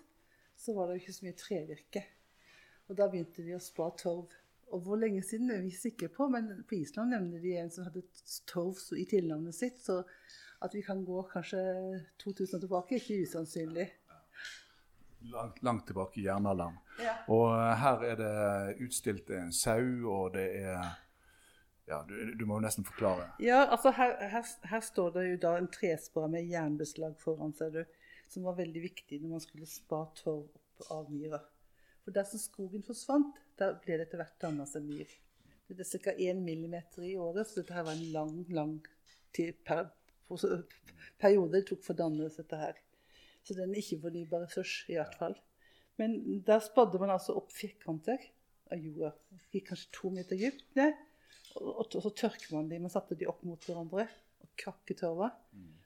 [0.56, 2.08] så var det jo ikke så mye trevirke.
[2.88, 4.32] Og da begynte de å spa torv.
[4.74, 7.86] Og hvor lenge siden er vi sikre på, men på Island nevner de en som
[7.86, 8.02] hadde
[8.50, 9.78] torv i tilnavnet sitt.
[9.84, 10.02] Så
[10.66, 11.62] at vi kan gå kanskje
[12.24, 13.88] 2000 år tilbake, ikke usannsynlig.
[15.32, 16.78] Langt, langt tilbake i jernalderen.
[17.02, 17.16] Ja.
[17.34, 21.02] Og her er det utstilt en sau, og det er
[21.86, 23.28] Ja, du, du må jo nesten forklare.
[23.40, 27.70] Ja, altså her, her, her står det jo da en trespade med jernbeslag foran, ser
[27.70, 27.84] du.
[28.30, 31.44] Som var veldig viktig når man skulle spa torv opp av myra.
[32.02, 35.12] For der som skogen forsvant, der ble det etter hvert danna seg myr.
[35.68, 36.14] Det er ca.
[36.14, 38.76] 1 millimeter i året, så dette her var en lang, lang
[39.34, 39.90] tid, per,
[41.22, 42.78] periode det tok for å danne dette her.
[43.46, 45.36] Så det er en ikke-fornybar ressurs, i hvert fall.
[46.02, 48.22] Men der spadde man altså opp firkanter
[48.74, 49.14] av jorda.
[49.54, 50.98] Gikk kanskje to meter dypt ned.
[51.62, 52.84] Og, så tørker man dem.
[52.84, 54.08] man satte dem opp mot hverandre
[54.44, 55.30] og krakket tørva.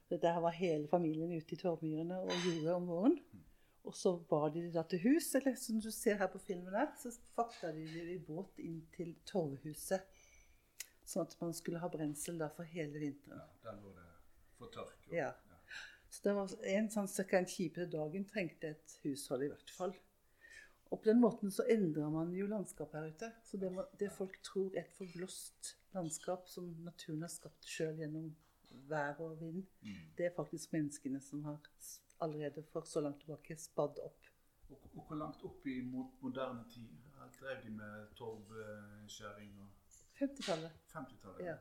[0.10, 3.19] Det der var hele familien ute i tørrmyrene og gjorde om våren.
[3.88, 6.92] Og så bar de da til hus, eller som du ser her på filmen her,
[7.00, 10.02] så fakta de dem i båt inn til torvhuset.
[11.10, 13.39] Sånn at man skulle ha brensel da for hele vinteren.
[13.39, 14.06] Ja, Der lå det
[14.58, 15.08] for tørk.
[15.08, 15.32] og- Ja.
[16.10, 19.96] Så det var en sånn cirka en kjipe dagen trengte et hushold i hvert fall.
[20.92, 23.32] Og på den måten så endrer man jo landskapet her ute.
[23.44, 27.96] Så det, må- det folk tror er et forblåst landskap som naturen har skapt sjøl
[27.98, 28.36] gjennom
[28.88, 29.65] vær og vind,
[30.18, 31.58] det er faktisk menneskene som har
[32.25, 34.29] allerede for så langt tilbake spadd opp.
[34.69, 36.88] Og, og hvor langt opp i mo- moderne tid
[37.39, 39.69] drev de med torvskjæring og
[40.19, 40.71] 50-tallet.
[40.93, 41.45] 50-tallet?
[41.45, 41.55] Ja.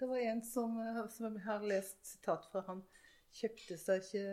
[0.00, 2.60] Det var en som, eh, som jeg har lest sitat fra.
[2.66, 2.82] Han
[3.34, 4.24] kjøpte seg ikke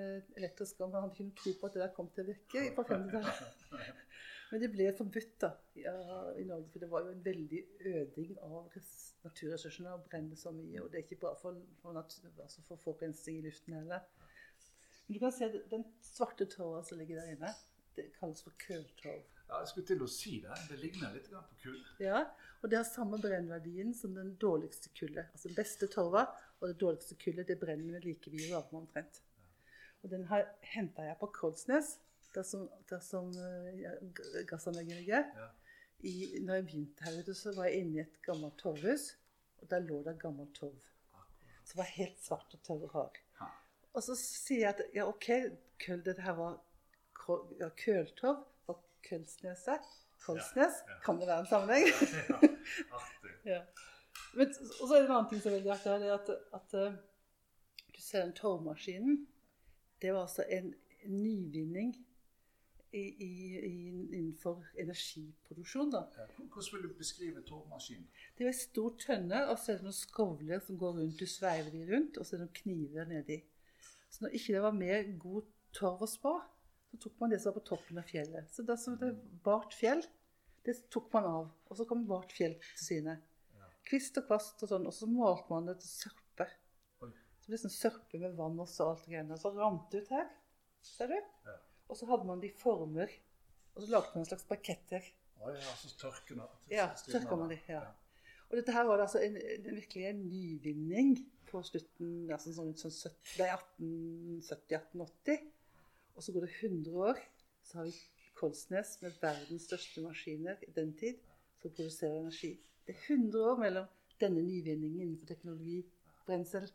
[0.42, 0.94] elektrisk ovn.
[0.98, 3.98] Han hadde ikke noe tro på at det der kom til å virke på 50-tallet.
[4.52, 5.94] Men det ble forbudt da, ja,
[6.36, 10.52] i Norge, for det var jo en veldig øding av res- naturressursene å brenne så
[10.52, 10.82] mye.
[10.84, 14.04] Og det er ikke bra for, for, natur, altså for forurensning i luften heller.
[15.12, 17.52] Du kan se den svarte tåa som ligger der inne,
[17.96, 19.26] det kalles for køltorv.
[19.50, 20.56] Ja, jeg skulle til å si det.
[20.70, 21.80] Det ligner litt på kull.
[22.00, 22.22] Ja,
[22.62, 25.34] og det har samme brennverdien som den dårligste kullet.
[25.34, 26.24] Altså den beste torva
[26.62, 29.20] og det dårligste kullet, det brenner med like mye varme omtrent.
[30.02, 31.98] Og den har henta jeg på Kolsnes,
[32.32, 33.28] der som, der som
[33.76, 33.92] ja,
[34.48, 35.28] gassanlegget ligger.
[35.36, 35.50] Ja.
[36.00, 39.12] I, når jeg begynte her ute, så var jeg inne i et gammelt torvhus,
[39.60, 40.80] og der lå det gammel torv.
[41.68, 43.20] Som var helt svart og tørr og hard.
[43.94, 45.28] Og så sier jeg at ja, OK,
[46.06, 46.60] dette her var
[47.60, 49.88] ja, Køltov og Kølsneset.
[50.22, 50.56] Kolsnes.
[50.86, 51.00] Ja, ja.
[51.06, 51.88] Kan det være en sammenheng?
[53.46, 53.64] Ja.
[54.34, 54.48] Men,
[54.82, 56.76] og så er det en annen ting som er veldig artig, her, det at, at
[56.78, 56.94] eh,
[57.96, 59.28] du ser den torvmaskinen.
[60.02, 60.74] Det var altså en
[61.06, 61.96] nyvinning
[62.92, 63.32] i, i,
[63.66, 65.92] i, innenfor energiproduksjon.
[65.92, 66.04] da.
[66.38, 68.08] Hvordan vil du beskrive torvmaskinen?
[68.38, 71.20] Det er en stor tønne, og så er det noen skovler som går rundt.
[71.20, 73.42] Du sveiver de rundt, og så er det noen kniver nedi.
[74.12, 76.34] Så når ikke det var mer god torv å spå,
[76.92, 78.50] så tok man det som var på toppen av fjellet.
[78.52, 79.14] Så det som det
[79.46, 80.04] bart fjell,
[80.68, 81.46] det tok man av.
[81.70, 83.16] Og så kom bart fjell til syne.
[83.88, 84.84] Kvist og kvast og sånn.
[84.90, 86.50] Og så malte man det til sørpe.
[87.00, 89.34] Så Så det ble sånn sørpe med vann og salt og greiene.
[89.34, 90.28] Og så rant det ut her.
[90.86, 91.16] Ser du?
[91.90, 93.16] Og så hadde man de former.
[93.74, 95.08] Og så lagde man en slags baketter.
[95.42, 96.48] Å ja, så tørker det.
[96.76, 97.82] Ja, tørker man de, ja.
[98.52, 101.14] Og dette her var det altså en, en, virkelig en nyvinning
[101.48, 105.46] på slutten altså sånn, sånn, søtt- nei, 1870-1880.
[106.16, 107.22] Og så går det 100 år,
[107.64, 107.94] så har vi
[108.36, 111.20] Kolsnes med verdens største maskiner i den tid,
[111.62, 112.52] som produserer energi.
[112.88, 113.86] Det er 100 år mellom
[114.22, 115.80] denne nyvinningen innenfor teknologi,
[116.28, 116.68] brensel,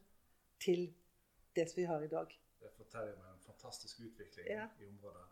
[0.62, 0.86] til
[1.56, 2.32] det som vi har i dag.
[2.62, 4.68] Det forteller meg en fantastisk utvikling Ja.
[4.80, 5.26] i området.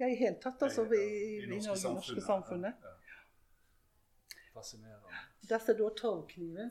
[0.00, 2.74] Ja, i hele tatt, altså, i, i, i norske Norge, det norske samfunnet.
[2.82, 3.09] Ja, ja.
[4.50, 5.20] Fascinerende.
[5.50, 6.12] Dette du også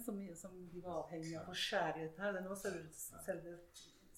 [0.06, 2.40] som, som de var avhengig av å skjære ut her.
[2.44, 3.54] Nå ser du selve,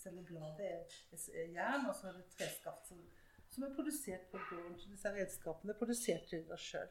[0.02, 3.04] selve bladet er, er jern, og så er det treskaft som,
[3.54, 4.80] som er produsert på gården.
[4.82, 6.90] Så disse redskapene er produsert til deg sjøl.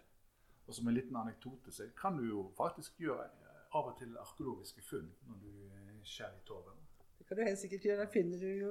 [0.67, 4.15] Og som en liten anekdote så kan du jo faktisk gjøre eh, av og til
[4.23, 6.79] arkeologiske funn når du eh, skjærer i torven.
[7.19, 8.05] Det kan du helt sikkert gjøre.
[8.05, 8.71] Da finner du jo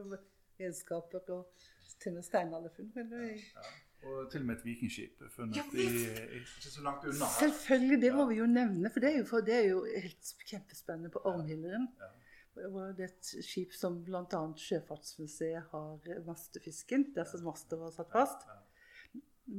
[0.60, 1.68] redskaper og
[2.00, 2.94] til og med steinalderfunn.
[2.96, 3.68] Ja.
[4.04, 7.34] Og til og med et vikingskip funnet Ja, i, i, ikke så langt unna her.
[7.40, 10.32] Selvfølgelig, det må vi jo nevne, for det er jo, for det er jo helt
[10.48, 11.90] kjempespennende på Ormhilderen.
[12.00, 12.14] Ja.
[12.56, 14.40] Det er et skip som bl.a.
[14.58, 18.48] Sjøfartsmuseet har mastefisken, der som master var satt fast.
[18.48, 18.58] Ja.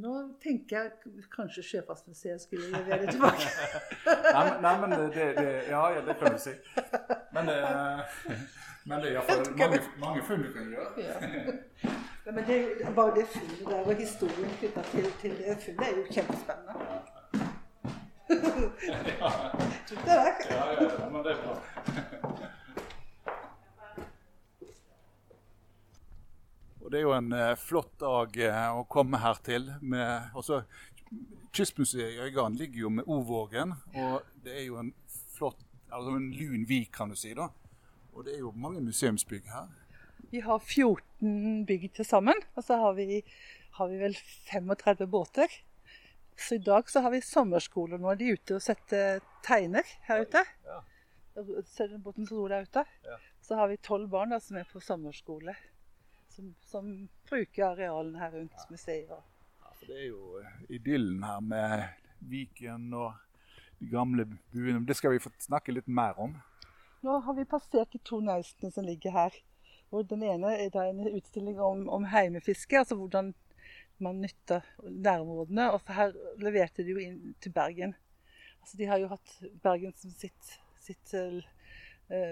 [0.00, 3.48] Nå tenker jeg kanskje Sjøfartsmuseet skulle levere det tilbake.
[4.36, 6.54] Nei, men, nei, men det, det Ja, ja, det kan du si.
[7.34, 8.20] Men, eh,
[8.88, 11.58] men det er iallfall mange, mange funn du kan gjøre.
[12.30, 12.34] Ja.
[12.34, 15.96] Ja, men det, bare det funnet der og historien knytta til, til det funnet er
[15.96, 16.72] jo kjempespennende.
[19.88, 20.14] Tror det?
[20.14, 20.36] er?
[20.50, 21.56] Ja, ja, ja, men det er bra.
[26.80, 29.66] Og Det er jo en eh, flott dag eh, å komme her til.
[29.82, 30.62] Med, også,
[31.50, 34.94] Kystmuseet i Øygarden ligger jo med Ovågen, og det er jo en
[35.34, 35.58] flott,
[35.90, 37.34] altså en lun vik, kan du si.
[37.34, 37.50] da.
[38.14, 39.79] Og det er jo mange museumsbygg her.
[40.30, 43.22] Vi har 14 bygg til sammen, og så har vi,
[43.78, 44.14] har vi vel
[44.50, 45.50] 35 båter.
[46.38, 47.98] Så i dag så har vi sommerskole.
[47.98, 50.44] Nå er de ute og setter teiner her ute.
[50.68, 50.78] Ja.
[51.66, 52.84] Ser du båten som ror der ute?
[53.06, 53.18] Ja.
[53.42, 55.56] Så har vi tolv barn da, som er på sommerskole.
[56.30, 56.92] Som, som
[57.28, 59.10] bruker arealene her rundt museet.
[59.10, 61.88] Ja, for Det er jo eh, idyllen her med
[62.30, 63.18] Viken og
[63.80, 64.86] de gamle buene.
[64.86, 66.38] Det skal vi få snakke litt mer om.
[67.02, 69.42] Nå har vi passert de to naustene som ligger her.
[69.90, 73.32] Og den ene er en utstilling om, om heimefiske, altså hvordan
[73.98, 75.70] man nytter nærområdene.
[75.72, 77.94] Og her leverte de jo inn til Bergen.
[78.60, 81.40] Altså De har jo hatt Bergen som sitt, sitt uh,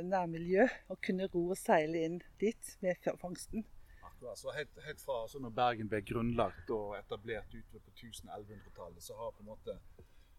[0.04, 3.66] nærmiljø, og kunne ro og seile inn dit med fangsten.
[4.02, 9.02] Akkurat, så helt, helt fra altså når Bergen ble grunnlagt og etablert utover på 1000-1100-tallet,
[9.02, 9.78] så har på en måte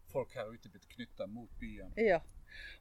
[0.09, 1.93] folk her ute blitt knytta mot byen.
[1.97, 2.19] Ja.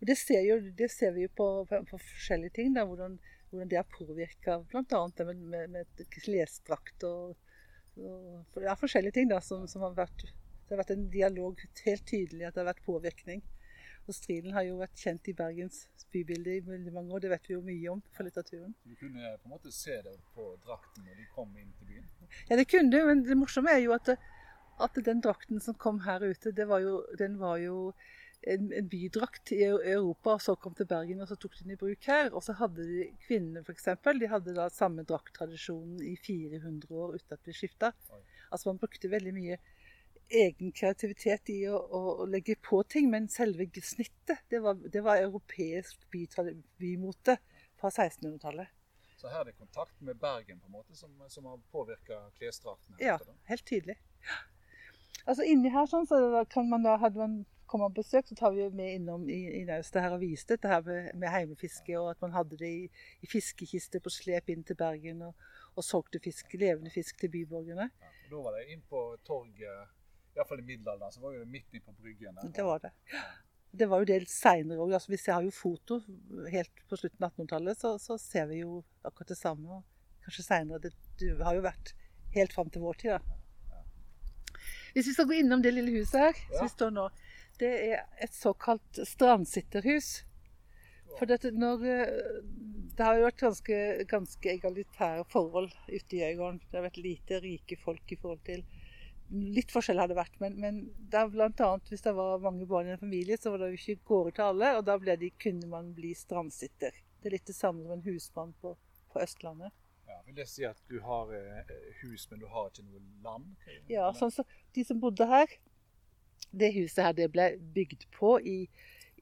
[0.01, 3.19] Og det ser, jo, det ser vi jo på, på, på forskjellige ting, da, hvordan,
[3.51, 5.03] hvordan det har påvirka bl.a.
[5.17, 7.37] det med, med, med klesdrakt og,
[7.99, 11.63] og Det er forskjellige ting da, som, som har vært Det har vært en dialog
[11.85, 13.41] helt tydelig at det har vært påvirkning.
[14.09, 15.83] Og Striden har jo vært kjent i Bergens
[16.13, 17.23] bybilde i veldig mange år.
[17.25, 18.75] Det vet vi jo mye om for litteraturen.
[18.85, 22.07] Du kunne på en måte se det på drakten når de kom inn til byen.
[22.49, 24.15] Ja, det kunne du, men det morsomme er jo at,
[24.81, 27.93] at den drakten som kom her ute, det var jo, den var jo
[28.47, 31.75] en, en bydrakt i Europa, og så kom til Bergen, og så tok de den
[31.75, 32.31] i bruk her.
[32.33, 37.37] Og så hadde de kvinnene, f.eks., de hadde da samme drakttradisjonen i 400 år uten
[37.37, 37.93] at vi skifta.
[38.51, 39.59] Altså man brukte veldig mye
[40.29, 45.03] egen kreativitet i å, å, å legge på ting, men selve snittet, det var, det
[45.05, 47.39] var europeisk bymote
[47.81, 48.75] fra 1600-tallet.
[49.19, 53.01] Så her er det kontakt med Bergen på en måte som, som har påvirka klesdraktene?
[53.03, 53.17] Ja,
[53.51, 53.97] helt tydelig.
[55.29, 57.41] Altså Inni her sånn, så da kan man da, hadde man
[57.71, 60.71] kommer på besøk, så tar vi med innom i, i naustet her og viste dette
[60.73, 62.87] her med, med heimefiske, og at man hadde det i,
[63.23, 67.91] i fiskekiste på slep inn til Bergen, og, og solgte fisk, levende fisk til byborgerne.
[68.03, 69.93] Ja, og da var det inn på torget,
[70.37, 72.37] iallfall i middelalderen, så var det midt inn på bryggen.
[72.41, 72.51] der.
[72.57, 72.93] Det var det.
[73.79, 74.95] Det var jo det seinere òg.
[74.97, 75.99] Altså, vi har jo foto
[76.53, 79.81] helt på slutten av 1800-tallet, så, så ser vi jo akkurat det samme.
[79.81, 80.81] Og kanskje seinere.
[81.21, 81.93] Det, har jo vært
[82.35, 83.37] helt fram til vår tid, da.
[84.95, 86.57] Hvis vi skal gå innom det lille huset her, Ja.
[86.57, 87.05] som vi står nå,
[87.61, 90.23] det er et såkalt strandsitterhus.
[91.19, 92.43] For dette, når, eh,
[92.97, 93.79] det har jo vært ganske,
[94.11, 96.61] ganske egalitære forhold ute i øygården.
[96.71, 98.67] Det har vært lite rike folk i forhold til
[99.29, 100.77] Litt forskjell har det vært, men, men
[101.13, 103.77] det blant annet, hvis det var mange barn i en familie, så var det jo
[103.77, 106.97] ikke gårder til alle, og da de, kunne man bli strandsitter.
[107.21, 108.73] Det er litt det samme som en husmann på,
[109.13, 109.75] på Østlandet.
[110.09, 113.53] Ja, vil det si at du har eh, hus, men du har ikke noe land?
[113.93, 115.53] Ja, sånn så De som bodde her
[116.51, 118.59] Det huset her det ble bygd på i,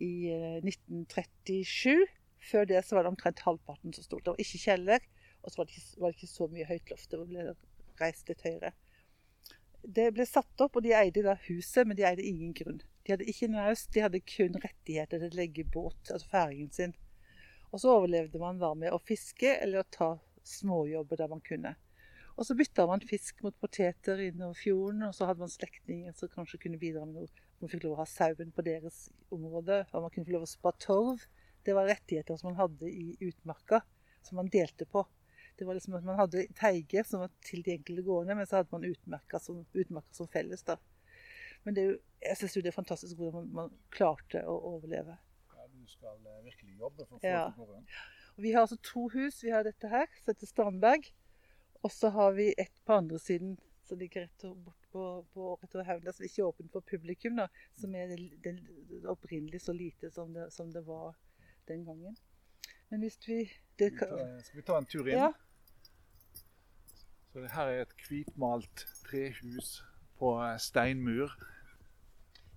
[0.03, 2.07] i eh, 1937.
[2.47, 4.21] Før det så var det omtrent halvparten som sto.
[4.21, 5.07] Det var ikke kjeller,
[5.43, 7.11] og så var det ikke, var det ikke så mye høyt loft.
[7.11, 7.47] Det ble
[8.01, 8.75] reist litt høyere.
[9.87, 12.79] Det ble satt opp, og de eide da huset, men de eide ingen grunn.
[13.07, 16.95] De hadde ikke naust, de hadde kun rettigheter til å legge båt, altså færingen sin.
[17.71, 20.09] Og så overlevde man bare med å fiske eller å ta
[20.47, 21.75] småjobber der man kunne.
[22.37, 26.29] Og så bytta man fisk mot poteter innover fjorden, og så hadde man slektninger som
[26.29, 30.03] kanskje kunne bidra med noe Man fikk lov å ha sauen på deres område, og
[30.05, 31.22] man kunne få lov å spa torv.
[31.64, 33.81] Det var rettigheter som man hadde i utmarka,
[34.22, 35.07] som man delte på.
[35.57, 38.59] Det var liksom at Man hadde teiger som var til de enkelte gårdene, men så
[38.59, 39.64] hadde man utmarka som,
[40.12, 40.62] som felles.
[40.68, 40.77] da.
[41.64, 45.16] Men det jo, jeg syns det er fantastisk hvordan man, man klarte å overleve.
[45.57, 47.46] Ja, du skal eh, virkelig jobbe for å få Ja.
[47.49, 47.96] det til å gå rundt.
[48.37, 49.40] Vi har altså to hus.
[49.42, 51.09] Vi har dette her, som heter Strandberg.
[51.87, 53.55] Og så har vi et på andre siden
[53.87, 55.03] som ligger rett og bort på,
[55.35, 57.37] på rett over haugen, som ikke er åpent for publikum.
[57.38, 57.44] da,
[57.79, 58.53] Som er det, det,
[59.07, 61.14] opprinnelig så lite som det, som det var
[61.68, 62.16] den gangen.
[62.90, 63.44] Men hvis vi
[63.79, 65.18] det, Skal vi ta- Skal vi ta en tur inn?
[65.20, 65.31] Ja,
[67.33, 69.83] Så det her er et hvitmalt trehus
[70.18, 71.31] på eh, steinmur.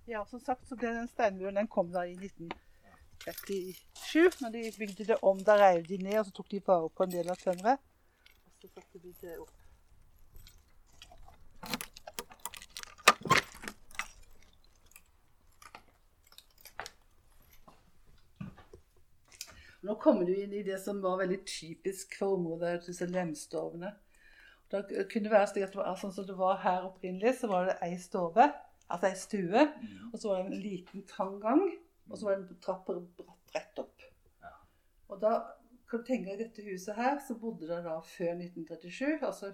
[0.08, 4.40] ja, som sagt så ble den steinmuren den kom da i 1937.
[4.40, 7.02] Når de bygde det om, da reiv de ned, og så tok de vare på
[7.06, 7.78] en del av tømmeret.
[8.60, 9.52] Så setter vi det opp.
[19.80, 23.94] Nå kommer du inn i det som var veldig typisk for området, disse lemstovene.
[24.70, 27.48] Da kunne det være slik at det var sånn som det var her opprinnelig, så
[27.50, 28.44] var det ei stove,
[28.86, 29.64] altså ei stue,
[30.10, 31.64] og så var det en liten trang gang,
[32.10, 34.04] og så var det en trapp bratt rett opp.
[34.44, 34.52] Ja.
[35.08, 35.32] Og da
[35.90, 39.52] kan du tenke deg dette huset her, så bodde det da før 1937, altså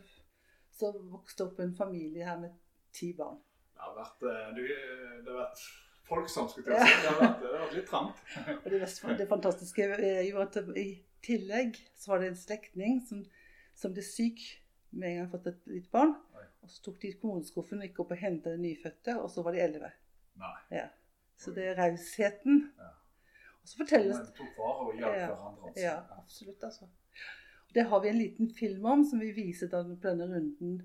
[0.76, 2.52] så vokste opp en familie her med
[2.92, 3.38] ti barn.
[3.72, 5.62] Det har vært, eh, du, eh, det har vært
[6.08, 7.00] folksomt, skulle til å si.
[7.02, 8.22] Det har vært, det har vært litt trangt.
[8.62, 9.88] Og det, mest, det fantastiske
[10.28, 10.86] jo at i
[11.24, 13.24] tillegg så var det en slektning som,
[13.76, 14.44] som ble syk
[14.92, 16.14] med en gang fått et lite barn.
[16.36, 19.54] Og så tok de kommuneskuffen og gikk opp og hentet det nyfødte, og så var
[19.54, 19.90] de elleve.
[20.72, 20.86] Ja.
[21.40, 22.64] Så det er rausheten.
[22.76, 22.92] Ja.
[23.66, 24.18] Og så fortelles
[24.62, 25.30] og hjalp Ja.
[25.34, 25.80] altså.
[25.82, 26.86] Ja, absolutt, altså.
[27.74, 30.76] Det har vi en liten film om som vi viser da på denne runden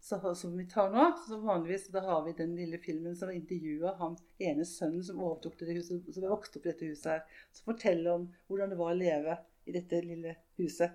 [0.00, 1.06] så, som vi tar nå.
[1.26, 5.56] Så vanligvis da har vi den lille filmen som intervjuer han ene sønnen som overtok
[5.62, 7.24] det huset, som vokste opp i dette huset her.
[7.56, 10.92] Som forteller om hvordan det var å leve i dette lille huset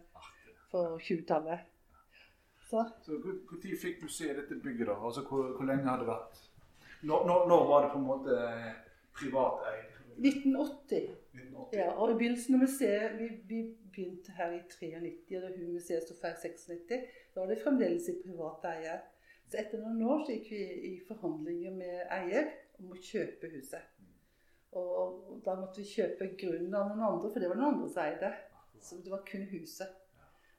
[0.70, 1.66] for på 20-tallet.
[2.70, 4.88] Så Så Når fikk du se dette bygget?
[4.88, 4.94] da?
[5.02, 6.40] Altså, Hvor, hvor lenge har det vært
[7.02, 8.40] Når, når, når var det på en måte
[9.14, 9.95] privateid?
[10.18, 11.10] 1980.
[11.36, 11.80] 1980?
[11.80, 13.60] Ja, og i begynnelsen av museet Vi, vi
[13.96, 17.12] begynte her i 93, og da hun museet sto ferdig i 96.
[17.34, 18.96] Da var det fremdeles i privat eie.
[19.46, 22.50] Så etter noen år så gikk vi i forhandlinger med eier
[22.80, 23.92] om å kjøpe huset.
[24.76, 27.92] Og, og da måtte vi kjøpe grunnen av noen andre, for det var noen andre
[27.92, 28.32] som eide.
[28.82, 30.02] Så det var kun huset.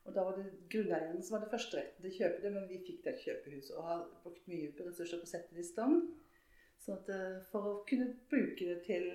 [0.06, 3.02] Og da var det grunneierne som hadde førsteretten til å kjøpe det, men vi fikk
[3.04, 6.04] det kjøpehuset og har brukt mye ressurser på å sette det i stand.
[6.84, 9.08] Sånn at eh, for å kunne bruke det til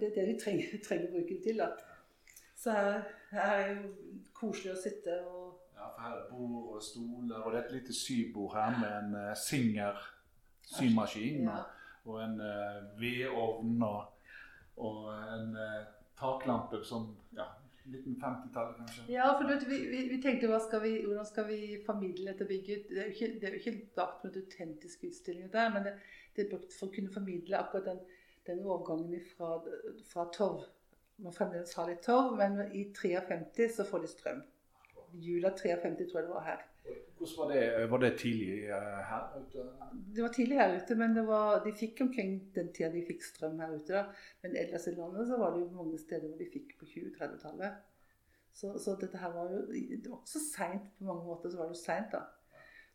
[0.00, 1.58] Det er det vi trenger, trenger bruken til.
[1.58, 1.68] da.
[2.56, 3.88] Så her, her er jo
[4.34, 7.72] koselig å sitte og Ja, for her er bord og stoler, og det er et
[7.74, 9.98] lite sybord her med en uh, Singer
[10.62, 11.48] symaskin.
[11.48, 11.64] ja.
[12.04, 14.04] Og, en uh, vedovn og,
[14.76, 15.84] og en uh,
[16.20, 17.46] taklampe som ja,
[17.84, 19.04] 1950-tallet kanskje.
[19.12, 22.88] Ja, for vet, vi, vi, vi tenkte skal vi, hvordan skal vi formidle dette bygget?
[22.88, 25.94] Det er jo ikke, det er jo ikke lagt en autentisk utstilling, der, men det,
[26.36, 28.00] det er brukt for å kunne formidle akkurat den,
[28.46, 29.56] den overgangen fra,
[30.12, 30.64] fra torv.
[31.16, 34.44] Man fremdeles har litt torv, men i 53 så får de strøm.
[35.22, 36.62] Jula 53 tror jeg det var her.
[37.16, 39.62] Hvordan var det, var det tidlig eh, her ute?
[40.16, 43.22] Det var tidlig her ute, men det var, de fikk omkring den tida de fikk
[43.24, 43.92] strøm her ute.
[43.92, 44.02] da.
[44.42, 47.78] Men ellers i landet så var det jo mange steder hvor de fikk på 20-30-tallet.
[48.54, 51.50] Så, så dette her var jo Det var også seint på mange måter.
[51.50, 52.26] så var det jo sent da.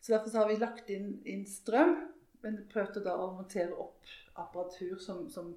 [0.00, 1.96] Så derfor så har vi lagt inn, inn strøm,
[2.44, 5.54] men prøvde da å montere opp apparatur som, som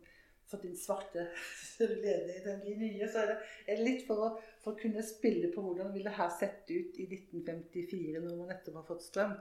[0.49, 1.27] for inn svarte
[1.79, 2.43] ledninger.
[2.45, 3.31] den nye, så er
[3.67, 4.29] det, litt for å,
[4.61, 8.51] for å kunne spille på hvordan det ville her sett ut i 1954 når man
[8.51, 9.33] nettopp har fått strøm.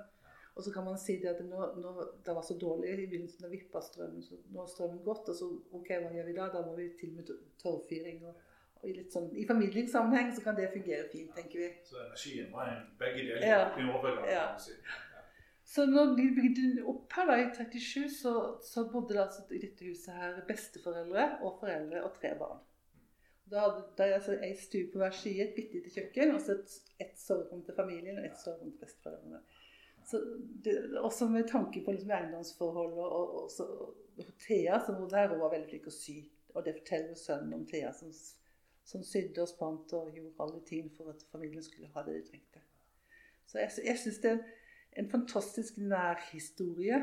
[0.55, 1.93] Og så kan man si det at nå, nå,
[2.25, 5.31] det var så dårlig i begynnelsen da vippa strømmen, så nå har strømmen gått.
[5.33, 5.49] Og så
[5.79, 6.49] OK, hva gjør vi da?
[6.53, 7.31] Da må vi til med
[7.63, 8.19] torvfyring.
[8.29, 8.43] Og,
[8.83, 11.71] og i, litt sånn, I familiesammenheng så kan det fungere fint, tenker vi.
[11.89, 13.63] Så energien var en begge deler Ja.
[13.81, 14.29] i overgangen?
[14.29, 14.45] Ja.
[15.73, 19.61] Så når de bygde opp her da, i 37, så, så bodde det altså i
[19.63, 22.61] dette huset her besteforeldre og foreldre og tre barn.
[23.53, 26.59] Da hadde de altså ei stue på hver side, et bitte lite kjøkken, og så
[26.59, 29.43] et, et soverom til familien og et soverom til besteforeldrene.
[30.09, 30.21] Så
[30.65, 33.67] det, også med tanke på liksom eiendomsforhold og, og, og, så,
[34.19, 36.19] og Thea, som bodde her, hun var veldig flink å sy.
[36.53, 38.13] Og det forteller sønnen om Thea, som,
[38.85, 42.27] som sydde og spant og gjorde alle ting for at familien skulle ha det de
[42.29, 42.65] trengte.
[43.47, 44.43] Så jeg, jeg synes det er
[44.97, 46.99] en, fantastisk nærhistorie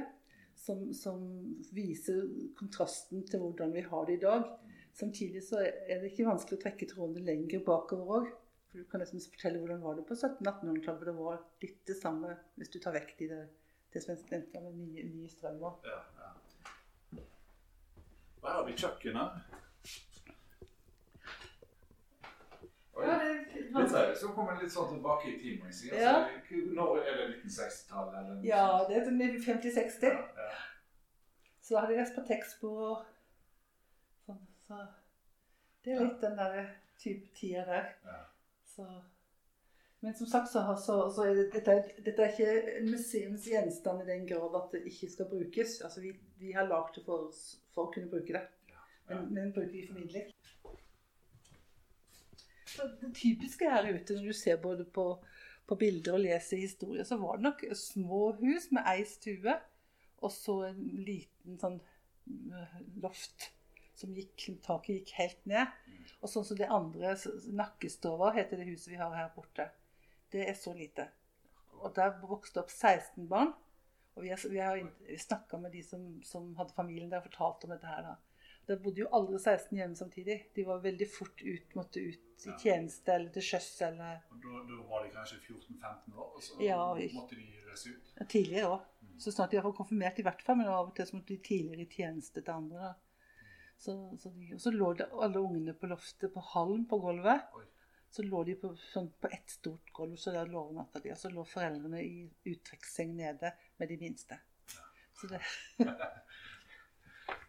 [0.59, 1.21] som, som
[1.75, 2.27] viser
[2.59, 4.45] kontrasten til hvordan vi har det i dag.
[4.93, 8.31] Samtidig så er det ikke vanskelig å trekke trådene lenger bakover òg.
[8.75, 10.99] Du kan liksom fortelle hvordan var det på 1700-1800-tallet.
[10.99, 13.41] For det var litt det samme hvis du tar vekk de, det,
[13.93, 15.79] det som nevnte med nye, nye strømmer.
[15.87, 16.35] Ja, ja.
[18.43, 19.29] Her har vi kjøkkenet.
[22.99, 23.58] Oi.
[23.69, 25.89] Ja, det, Litt seriøst, så kommer litt sånn tilbake i tid, må jeg si.
[25.91, 28.17] Altså, når er det 1960-tallet?
[28.19, 30.07] eller noe ja, det er sånn 50-60.
[30.09, 30.49] Ja, ja.
[31.61, 32.15] Så da hadde jeg lest
[32.61, 33.05] på og
[34.25, 34.41] sånn.
[34.65, 34.79] Så
[35.85, 36.59] det er litt den der
[36.99, 37.91] type tida der.
[38.09, 38.19] Ja.
[38.65, 38.87] Så.
[40.01, 44.01] Men som sagt så, så, så er det, dette, er- dette er ikke en museumsgjenstand
[44.05, 45.81] i den grad at det ikke skal brukes.
[45.83, 47.29] Altså vi, vi har lagd det for,
[47.75, 48.45] for å kunne bruke det.
[49.09, 50.31] Men, men bruker vi formidling.
[53.01, 55.05] Det typiske her ute, når du ser både på,
[55.67, 59.55] på bilder og leser historier, så var det nok små hus med ei stue,
[60.19, 63.51] og så en liten sånn øh, loft
[63.99, 65.71] som gikk, taket gikk helt ned.
[66.19, 67.15] Og sånn som det andre,
[67.55, 69.69] Nakkestova heter det huset vi har her borte.
[70.31, 71.09] Det er så lite.
[71.79, 73.53] Og der vokste opp 16 barn.
[74.15, 74.81] Og vi har, vi har
[75.19, 78.09] snakka med de som, som hadde familien der og fortalt om dette her.
[78.09, 78.15] da.
[78.69, 80.35] Det bodde jo aldri 16 hjemme samtidig.
[80.55, 84.59] De var veldig fort ut, måtte ut i tjeneste eller til sjøs eller Og da,
[84.69, 86.77] da var de kanskje 14-15 år, og så Ja,
[87.15, 88.11] måtte de reise ut.
[88.19, 88.85] ja, tidligere òg.
[89.19, 90.55] Så snart de har konfirmert, i hvert fall.
[90.61, 92.77] Men av og til så måtte de tidligere i tjeneste til andre.
[92.91, 92.93] da.
[93.79, 97.49] Så, så de, og så lå det alle ungene på loftet på halm på gulvet.
[97.57, 97.65] Oi.
[98.09, 101.11] Så lå de på, sånn, på ett stort gulv, så der lå natta de.
[101.13, 103.51] Og så lå foreldrene i uttrekksseng nede
[103.81, 104.39] med de minste.
[105.19, 105.41] Så det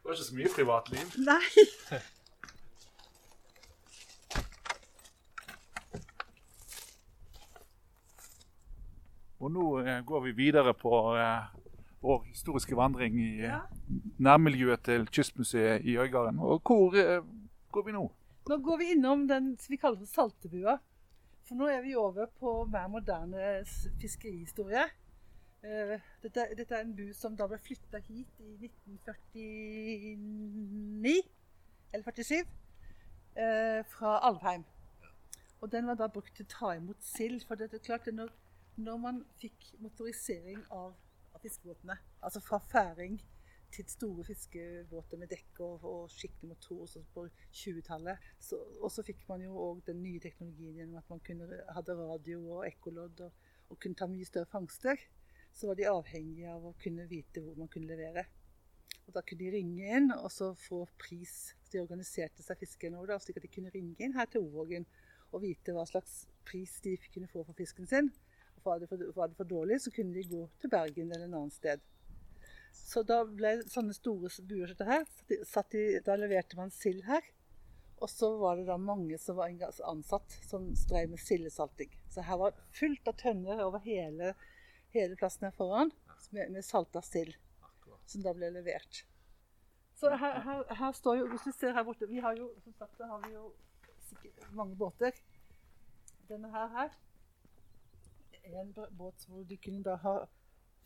[0.01, 1.13] Det var ikke så mye privatliv.
[1.31, 2.01] Nei!
[9.41, 11.47] Og nå eh, går vi videre på eh,
[12.05, 13.61] vår historiske vandring i eh, Ja.
[14.21, 16.39] nærmiljøet til Kystmuseet i Øygarden.
[16.39, 17.23] Og hvor eh,
[17.73, 18.05] går vi nå?
[18.51, 20.77] Nå går vi innom den som vi kaller for Saltebua.
[21.49, 23.63] For nå er vi over på mer moderne
[24.01, 24.85] fiskerihistorie.
[25.63, 31.23] Eh, Dette, dette er en bu som da ble flytta hit i 1949,
[31.93, 32.47] eller 47,
[33.37, 34.65] eh, fra Alvheim.
[35.61, 37.45] Og den var da brukt til å ta imot sild.
[37.45, 38.29] For det er klart, når,
[38.81, 40.95] når man fikk motorisering av,
[41.35, 43.21] av fiskebåtene, altså fra færing
[43.71, 48.19] til store fiskebåter med dekk og, og skikkelig motor sånn på 20-tallet.
[48.41, 51.47] Så- Og så fikk man jo òg den nye teknologien gjennom at man kunne,
[51.77, 53.33] hadde radio og ekkolodd og,
[53.71, 54.97] og kunne ta mye større fangster.
[55.53, 58.27] Så var de avhengige av å kunne vite hvor man kunne levere.
[59.07, 61.55] Og Da kunne de ringe inn og så få pris.
[61.73, 64.87] De organiserte seg fiskerne over, da, slik at de kunne ringe inn her til Ovågen
[65.31, 68.11] og vite hva slags pris de kunne få for fisken sin.
[68.59, 71.27] Og Var det for, var det for dårlig, så kunne de gå til Bergen eller
[71.27, 71.85] et annet sted.
[72.77, 75.05] Så da ble sånne store buer som her,
[75.47, 77.23] satt de- da leverte man sild her.
[78.01, 79.51] Og så var det da mange som var
[79.85, 81.91] ansatt som drev med sildesalting.
[82.09, 84.35] Så her var fullt av tønner over hele,
[84.95, 85.93] hele plassen her foran
[86.31, 87.37] med, med salta sild
[88.11, 89.05] som da ble levert.
[90.01, 92.75] Så her, her, her står jo, hvis du ser her borte, vi har jo, som
[92.79, 93.51] sagt, har vi jo
[94.09, 95.17] sikkert mange båter.
[96.31, 96.95] Denne her, her
[98.41, 100.15] er en båt hvor de kunne da ha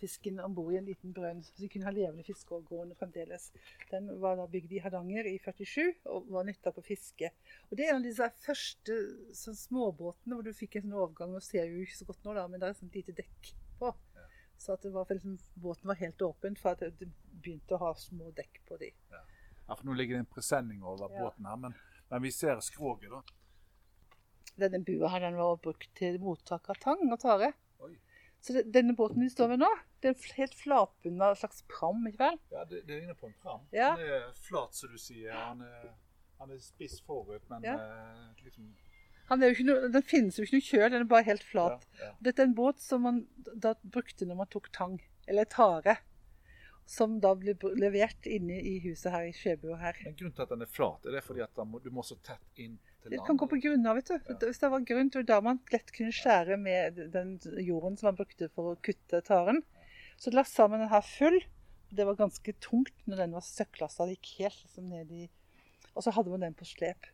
[0.01, 1.43] fisken om bord i en liten brønn.
[1.47, 2.51] Så de kunne ha levende fisk
[2.99, 3.51] fremdeles.
[3.91, 7.31] Den var da bygd i Hardanger i 47 og var nytta på fiske.
[7.71, 8.99] Og Det er en av disse første
[9.33, 11.33] sånn småbåtene hvor du fikk en sånn overgang.
[11.33, 13.55] Nå ser jo ikke så godt nå, da, men det er et sånt lite dekk.
[14.65, 17.11] Så var, liksom, båten var helt åpen for at det-
[17.45, 18.93] begynte å ha små dekk på de.
[19.11, 21.21] Ja, for Nå ligger det en presenning over Ja.
[21.21, 21.75] båten her, men,
[22.11, 23.21] men vi ser skroget, da.
[24.57, 27.53] Denne bua her den var brukt til mottak av tang og tare.
[27.81, 27.97] Oi.
[28.41, 29.69] Så det, denne båten vi står ved nå,
[30.03, 32.39] det er en helt flatbunna slags pram, ikke vel?
[32.53, 33.61] Ja, det, det ligner på en pram.
[33.73, 33.95] Ja.
[33.97, 35.33] Den er flat, som du sier.
[35.33, 35.91] Han er,
[36.41, 37.75] han er spiss forut, men Ja.
[37.75, 38.75] eh, liksom
[39.31, 41.45] Han er jo ikke noe, den finnes jo ikke noe kjøl, den er bare helt
[41.49, 41.85] flat.
[41.97, 42.17] Ja, ja.
[42.27, 43.23] Dette er en båt som man
[43.55, 44.99] da brukte når man tok tang,
[45.31, 45.97] eller tare.
[46.85, 49.97] Som da ble levert inne i huset her i Skjebua her.
[50.05, 52.19] Men grunnen til at den er flat, er det fordi at må, du må så
[52.21, 54.35] tett inn til Det kan gå på grunna, vet du.
[54.45, 58.21] Hvis det var grunn til da man lett kunne skjære med den jorden som man
[58.21, 59.63] brukte for å kutte taren.
[60.21, 61.41] Så lassa man den her full.
[61.95, 64.05] Det var ganske tungt når den var søkklassa.
[64.05, 65.25] Det gikk helt liksom ned i
[65.95, 67.14] Og så hadde man den på slep.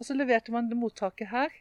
[0.00, 1.52] Og så leverte man det mottaket her.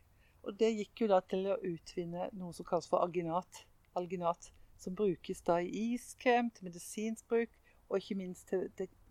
[0.47, 3.65] Og det gikk jo da til å utvinne noe som kalles for alginat.
[3.99, 4.47] Alginat.
[4.79, 7.51] Som brukes da i iskrem, til medisinsk bruk,
[7.89, 8.69] og ikke minst til,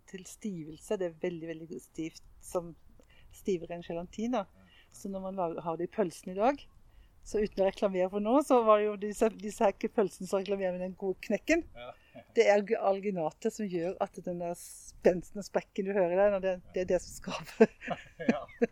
[0.09, 0.97] til, stivelse.
[0.97, 2.25] Det er veldig, veldig stivt.
[2.41, 2.73] Som
[3.37, 4.33] stivere enn gelatin.
[4.39, 4.47] da.
[4.89, 6.65] Så når man har det i pølsen i dag,
[7.29, 10.73] så uten å reklamere for noe, så var jo disse, disse her pølsene som reklamerer
[10.73, 11.61] med den gode knekken.
[11.77, 11.91] Ja.
[12.39, 16.53] Det er alginatet som gjør at den der spensten og sprekken du hører der, det,
[16.75, 17.73] det er det som skaper.
[18.31, 18.69] ja, det,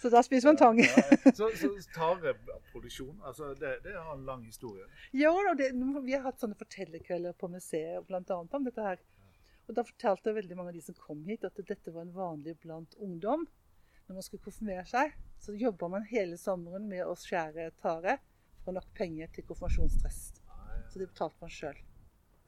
[0.00, 0.80] Så da spiser man tang.
[0.80, 1.04] Ja,
[1.36, 4.86] så, så tareproduksjon, altså det, det har en lang historie.
[5.12, 5.70] Ja, da, det,
[6.04, 9.04] vi har hatt sånne fortellerkvelder på museet annet om dette her.
[9.68, 12.56] Og da fortalte veldig mange av de som kom hit, at dette var en vanlig
[12.64, 13.46] blant ungdom.
[14.06, 18.18] Når man skulle konfirmere seg, så jobba man hele sommeren med å skjære tare
[18.64, 20.20] for nok penger til konfirmasjonsdress.
[20.92, 21.80] Så det betalte man sjøl.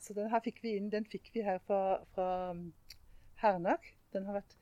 [0.06, 1.80] Så den her fikk vi inn, den fikk vi her fra,
[2.14, 2.28] fra
[3.42, 3.88] Hernak.
[4.14, 4.56] Den har vært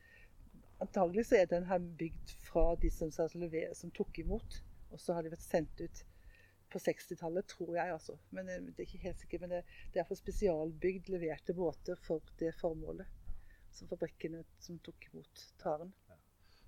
[0.83, 4.57] Antagelig så er den her bygd fra de som, som tok imot.
[4.93, 6.01] Og så har de vært sendt ut
[6.73, 8.17] på 60-tallet, tror jeg altså.
[8.35, 9.45] Men eh, det er ikke helt sikkert.
[9.45, 9.61] Men det,
[9.95, 13.07] det er for spesialbygd, leverte båter for det formålet.
[13.75, 15.95] Som fabrikkene som tok imot taren.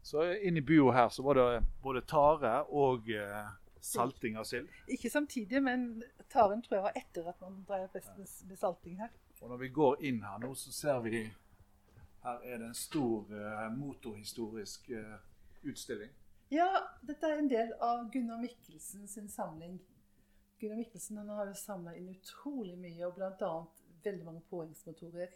[0.07, 4.69] Så i bua her så var det både tare og eh, salting av sild?
[4.89, 6.03] Ikke samtidig, men
[6.33, 9.13] taren tror jeg var etter at man dreier best med, salting her.
[9.41, 11.25] Og når vi går inn her nå, så ser vi
[12.27, 15.19] her er det en stor uh, motorhistorisk uh,
[15.69, 16.11] utstilling.
[16.51, 16.69] Ja,
[17.03, 19.79] dette er en del av Gunnar Mikkelsen sin samling.
[20.61, 23.53] Gunnar Mikkelsen han har jo samla inn utrolig mye, og bl.a.
[24.05, 25.35] veldig mange påhengsmotorer.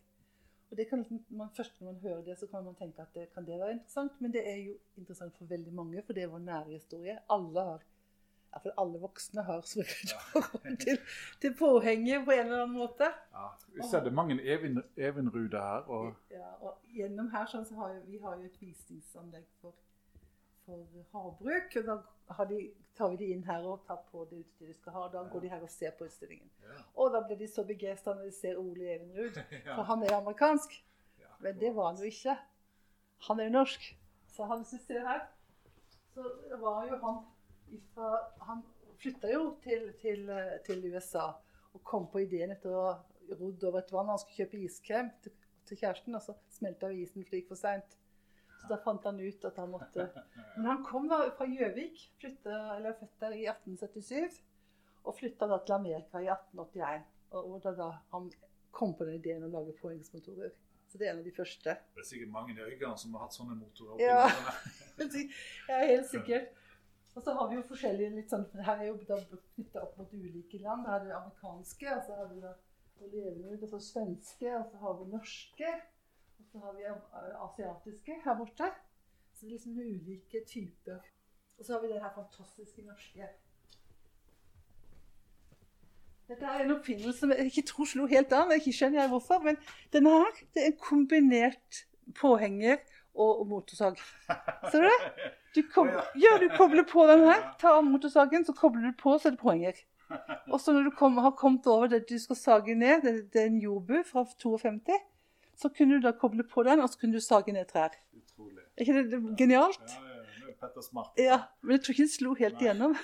[0.71, 3.27] Og det kan, man, Først når man hører det, så kan man tenke at det,
[3.35, 4.21] kan det være interessant.
[4.21, 7.19] Men det er jo interessant for veldig mange, for det er vår nære historie.
[7.31, 7.87] Alle har
[8.51, 9.85] Iallfall alle voksne har så
[10.33, 10.99] forhold til,
[11.41, 13.13] til påhenget på en eller annen måte.
[13.33, 15.87] Ja, Vi ser det mange even, evenruder her.
[15.87, 16.15] Og...
[16.31, 19.79] Ja, og gjennom her sånn, så har vi har jo et visningsanlegg for,
[20.67, 20.83] for
[21.15, 21.79] havbruk.
[21.79, 21.89] og
[22.31, 22.61] Da de,
[22.99, 25.07] tar vi de inn her og tar på det utstyret de skal ha.
[25.15, 26.51] Da går de her og ser på utstillingen.
[26.67, 26.83] Ja.
[26.95, 29.43] Og da blir de så begeistra når de ser Ole Evenrud,
[29.77, 30.81] for han er amerikansk.
[31.41, 32.35] Men det var han jo ikke.
[33.29, 33.93] Han er jo norsk.
[34.35, 35.29] Så han syns det her,
[36.15, 36.25] så
[36.61, 37.23] var jo han
[37.77, 38.11] ifra,
[38.47, 38.63] Han
[39.01, 40.27] flytta jo til, til,
[40.67, 41.31] til, USA
[41.73, 42.95] og kom på ideen etter å ha
[43.39, 44.11] rodd over et vann.
[44.11, 45.35] Han skulle kjøpe iskrem til,
[45.69, 47.97] til kjæresten, og så smelta isen fordi det gikk for seint.
[48.61, 50.09] Så da fant han ut at han måtte
[50.57, 54.41] Men han kom da fra Gjøvik, eller født der i 1877,
[55.07, 57.07] og flytta da til Amerika i 1881.
[57.31, 58.29] Og, og da, da han
[58.75, 60.53] kom på den ideen å lage påhengsmotorer.
[60.91, 61.77] Så det er en av de første.
[61.95, 64.01] Det er sikkert mange i Øygarden som har hatt sånne motorer.
[64.03, 64.25] Ja,
[65.71, 66.51] ja, helt sikkert.
[67.15, 69.19] Og så har vi jo forskjellige litt sånn, Her er jo da
[69.55, 70.87] knytta opp mot ulike land.
[70.89, 72.55] Her er det amerikanske, og så har vi da
[73.01, 75.75] levende og så svenske, og så har vi norske.
[76.41, 76.87] Og så har vi
[77.47, 78.71] asiatiske her borte.
[79.35, 81.01] Så det er liksom ulike typer.
[81.59, 83.29] Og så har vi det her fantastiske norske.
[86.31, 88.53] Dette er en oppfinnelse som jeg ikke tror slo helt an.
[88.55, 89.59] Ikke skjønner jeg hvorfor, men
[89.93, 91.83] denne her det er kombinert
[92.21, 92.79] påhenger
[93.15, 93.99] og motorsag.
[94.71, 95.33] Ser du det?
[95.55, 97.41] Du, kobler, ja, du kobler på den her.
[97.59, 99.81] Ta av motorsagen, så kobler du på, så er det poenger.
[100.53, 103.43] Og så når du kom, har kommet over det du skal sage ned, det, det
[103.43, 104.99] er en jordbu fra 52,
[105.61, 107.95] så kunne du da koble på den, og så kunne du sage ned trær.
[108.17, 108.63] Utrolig.
[108.77, 109.93] Er ikke det, det genialt?
[109.93, 111.13] Ja, ja, er Petter Smart.
[111.21, 112.63] Ja, men jeg tror ikke det slo helt Nei.
[112.65, 112.97] igjennom.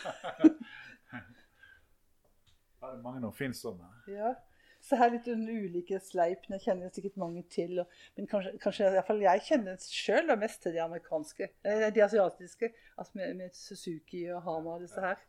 [2.80, 3.90] det er mange noen oppfinnsomme.
[4.10, 4.32] Ja.
[4.86, 6.44] Så her litt ulike sleip.
[6.46, 7.80] Jeg kjenner sikkert mange til.
[7.82, 11.48] Og, men kanskje, kanskje fall jeg kjenner sjøl mest til de amerikanske.
[11.66, 12.70] Eh, de asiatiske.
[12.94, 15.24] Altså med, med Suzuki og Hama og disse her.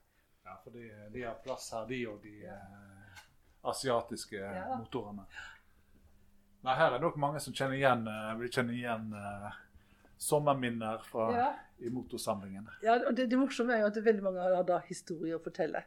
[0.45, 2.53] Ja, for de, de har plass her, de og de ja.
[2.53, 3.23] eh,
[3.73, 4.67] asiatiske ja.
[4.77, 5.25] motorene.
[6.67, 9.09] Nei, her er det nok mange som kjenner igjen, eh, vil kjenne igjen
[10.21, 11.49] sommerminner fra, ja.
[11.81, 12.69] i motorsamlingen.
[12.85, 15.83] Ja, og det, det morsomme er jo at veldig mange har da historier å fortelle.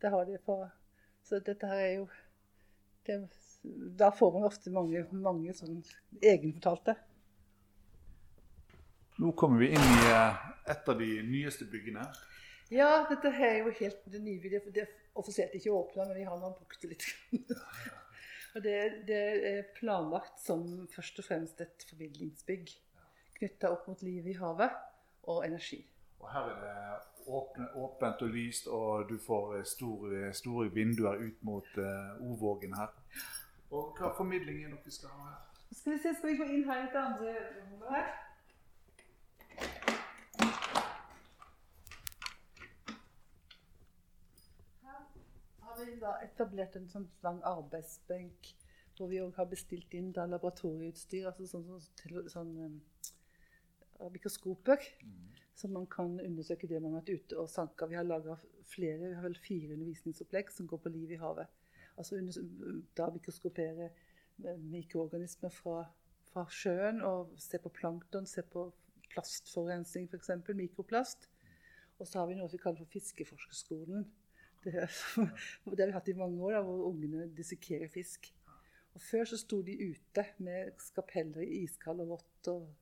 [0.00, 0.60] Det har de på
[1.26, 2.06] Så dette her er jo
[3.06, 3.18] det,
[3.98, 5.82] da får man ofte mange, mange sånn
[6.20, 6.96] egenfortalte.
[9.22, 10.40] Nå kommer vi inn i eh,
[10.72, 12.04] et av de nyeste byggene.
[12.74, 14.60] Ja, dette er jo helt det nye.
[14.74, 17.06] Det er offisielt ikke åpna, men vi har nå brukt det litt.
[18.54, 18.76] og det,
[19.08, 22.74] det, er planlagt som først og fremst et formidlingsbygg
[23.38, 24.76] knytta opp mot livet i havet
[25.30, 25.80] og energi.
[26.20, 26.76] Og her er det
[27.26, 32.92] åpne, åpent og lyst, og du får store, store vinduer ut mot uh, Ovågen her.
[33.70, 35.42] Og hva formidling er dere skal ha her?
[35.72, 38.06] Skal vi se, skal vi gå inn her i et andre rommet her?
[44.84, 45.00] Her
[45.66, 48.54] har vi da etablert en sånn lang arbeidsbenk
[48.96, 52.78] hvor vi òg har bestilt inn da laboratorieutstyr, altså sånn, sånn, sånn
[54.00, 54.84] um, mikroskoper.
[55.02, 57.86] Mm så man kan undersøke det man har vært ute og sanka.
[57.88, 58.34] Vi har laga
[58.68, 61.48] flere, vi har vel fire undervisningsopplegg som går på liv i havet.
[61.96, 62.20] Altså
[62.96, 63.88] Da mikroskopere
[64.60, 65.86] mikroorganismer fra,
[66.28, 68.68] fra, sjøen og se på plankton, se på
[69.14, 71.30] plastforurensning f.eks., mikroplast.
[71.98, 74.04] Og så har vi noe vi kaller for Fiskeforskerskolen.
[74.60, 74.74] Det,
[75.72, 78.28] det har vi hatt i mange år, da, hvor ungene dissekerer fisk.
[78.92, 82.74] Og Før så sto de ute med skapeller i iskald og vått og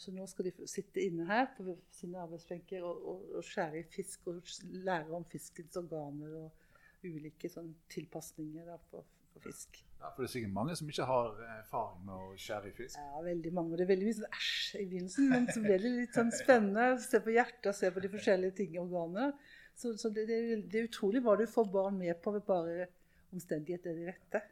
[0.00, 3.86] så nå skal de sitte inne her på sine arbeidsbenker og, og, og, skjære i
[3.92, 4.40] fisk og
[4.86, 9.02] lære om fiskens organer og ulike sånn, tilpasninger da, på,
[9.34, 9.82] på, fisk.
[10.00, 12.96] Ja, For det er sikkert mange som ikke har erfaring med å skjære i fisk?
[12.96, 13.74] Ja, veldig mange.
[13.74, 16.32] Og Det er veldig mye sånn æsj i begynnelsen, men så ble det litt sånn
[16.32, 16.86] spennende.
[17.04, 19.34] Se på hjertet, se på de forskjellige ting i organene.
[19.76, 22.88] Så, så det, det, det, er utrolig hva du får barn med på ved bare
[23.36, 24.42] omstendigheter er de rette.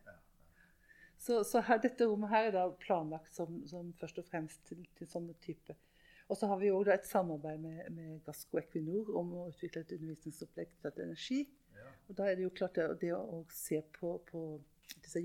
[1.19, 4.85] Så, så her, dette rommet her er da planlagt som, som først og fremst til,
[4.99, 5.75] til sånne type.
[6.29, 9.95] Og så har vi òg et samarbeid med, med Gassco Equinor om å utvikle et
[9.97, 11.41] undervisningsopplegg til energi.
[11.79, 11.89] Ja.
[12.07, 14.45] Og da er det jo klart det, det å se på, på
[15.05, 15.23] disse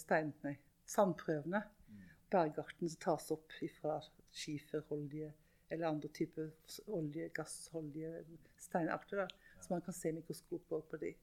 [0.00, 0.56] stein, nei,
[0.90, 2.02] sandprøvene, mm.
[2.34, 4.00] bergarten som tas opp fra
[4.34, 5.32] skiferholdige
[5.72, 6.50] eller andre typer
[6.92, 8.24] olje, gassholdige
[8.60, 9.60] steinarter, ja.
[9.62, 11.14] så man kan se mikroskop på de.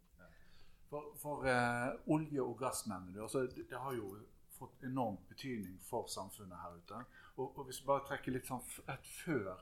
[0.92, 3.22] For, for eh, olje og gass nevner du.
[3.24, 4.10] Altså, det, det, har jo
[4.58, 7.04] fått enorm betydning for samfunnet her ute.
[7.38, 9.54] Og, og hvis vi bare trekker litt sånn rett før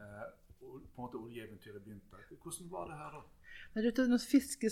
[0.00, 0.24] eh,
[0.60, 3.22] på en måte oljeeventyret begynte, hvordan var det her da?
[4.08, 4.70] Når Fiske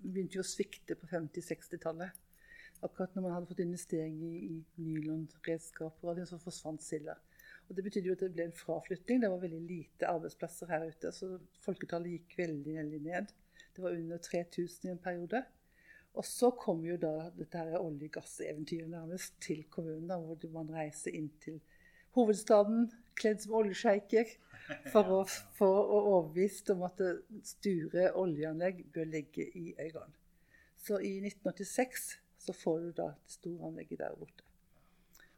[0.00, 2.24] begynte jo å svikte på 50-60-tallet.
[2.84, 7.16] Akkurat når man hadde fått investering i, i nylonredskaper, så forsvant silda.
[7.68, 9.20] Det betydde jo at det ble en fraflytting.
[9.22, 11.12] Det var veldig lite arbeidsplasser her ute.
[11.12, 13.32] Så folketallet gikk veldig, veldig ned.
[13.76, 15.42] Det var under 3000 i en periode.
[16.16, 20.52] Og så kom jo da dette her olje- og gasseventyret nærmest til kommunen, da, hvor
[20.54, 21.60] man reiser inn til
[22.16, 24.30] hovedstaden kledd som oljesjeiker
[24.92, 25.18] for å
[25.58, 27.02] få overbevist om at
[27.44, 30.16] Sture oljeanlegg bør ligge i Øygarden.
[30.76, 32.08] Så i 1986
[32.46, 34.44] så får du da det store anlegget der borte.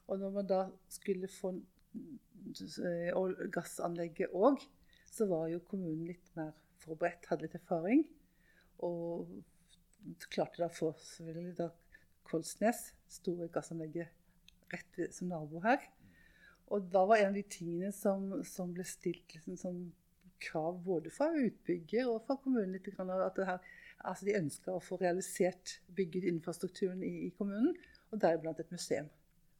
[0.09, 3.13] Og når man da skulle få eh,
[3.53, 4.63] gassanlegget òg,
[5.11, 8.05] så var jo kommunen litt mer forberedt, hadde litt erfaring.
[8.87, 9.29] Og
[10.31, 11.69] klarte da selvfølgelig da
[12.29, 14.11] Kolsnes, store gassanlegget,
[14.73, 15.81] rett som nabo her.
[16.69, 19.79] Og da var en av de tingene som, som ble stilt liksom, som
[20.45, 23.71] krav både fra utbygger og fra kommunen litt, at her,
[24.05, 27.73] altså de ønska å få realisert bygget infrastrukturen i, i kommunen,
[28.13, 29.09] og deriblant et museum.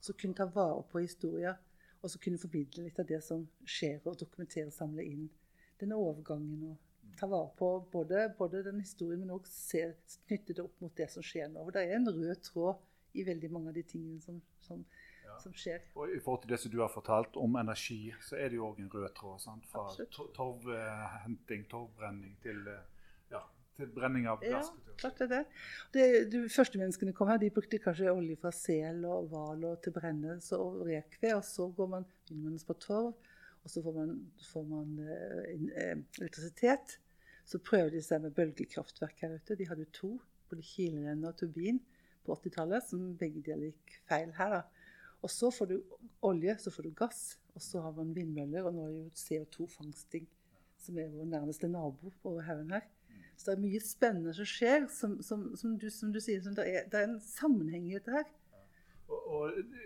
[0.05, 1.57] Som kunne ta vare på historier,
[1.99, 5.27] og som kunne formidle litt av det som skjer, og dokumentere og samle inn
[5.81, 6.88] denne overgangen og
[7.19, 11.25] ta vare på både, både den historien, men òg knytte det opp mot det som
[11.25, 11.65] skjer nå.
[11.67, 14.85] For det er en rød tråd i veldig mange av de tingene som, som,
[15.25, 15.39] ja.
[15.43, 15.83] som skjer.
[15.97, 18.69] Og I forhold til det som du har fortalt om energi, så er det jo
[18.71, 19.41] òg en rød tråd.
[19.43, 19.67] Sant?
[19.73, 19.89] Fra
[20.37, 22.85] torvhenting, torvbrenning til eh,
[23.33, 23.43] ja,
[23.79, 24.71] til brenning av gass.
[24.75, 25.43] Ja, klart det er det.
[25.95, 26.07] det.
[26.35, 30.59] De første menneskene kom her, de brukte kanskje olje fra sel og hval til brennelse
[30.59, 31.35] og rekved.
[31.39, 33.13] Og så går man, begynner på torv,
[33.65, 34.17] og så får man,
[34.53, 36.99] får man eh, elektrisitet.
[37.49, 39.57] Så prøvde de seg med bølgekraftverk her ute.
[39.57, 40.19] De hadde to,
[40.51, 41.81] både kilrenne og turbin,
[42.27, 44.59] på 80-tallet, som begge deler gikk feil her.
[44.59, 44.89] da.
[45.25, 45.79] Og så får du
[46.29, 47.23] olje, så får du gass,
[47.55, 48.69] og så har man vindmøller.
[48.69, 50.29] Og nå er det jo CO2-fangsting,
[50.79, 52.85] som er vår nærmeste nabo over haugen her.
[53.39, 54.87] Så det er mye spennende som skjer.
[54.93, 58.15] Som, som, som, du, som du, sier, det er, det, er, en sammenheng i dette
[58.15, 58.29] her.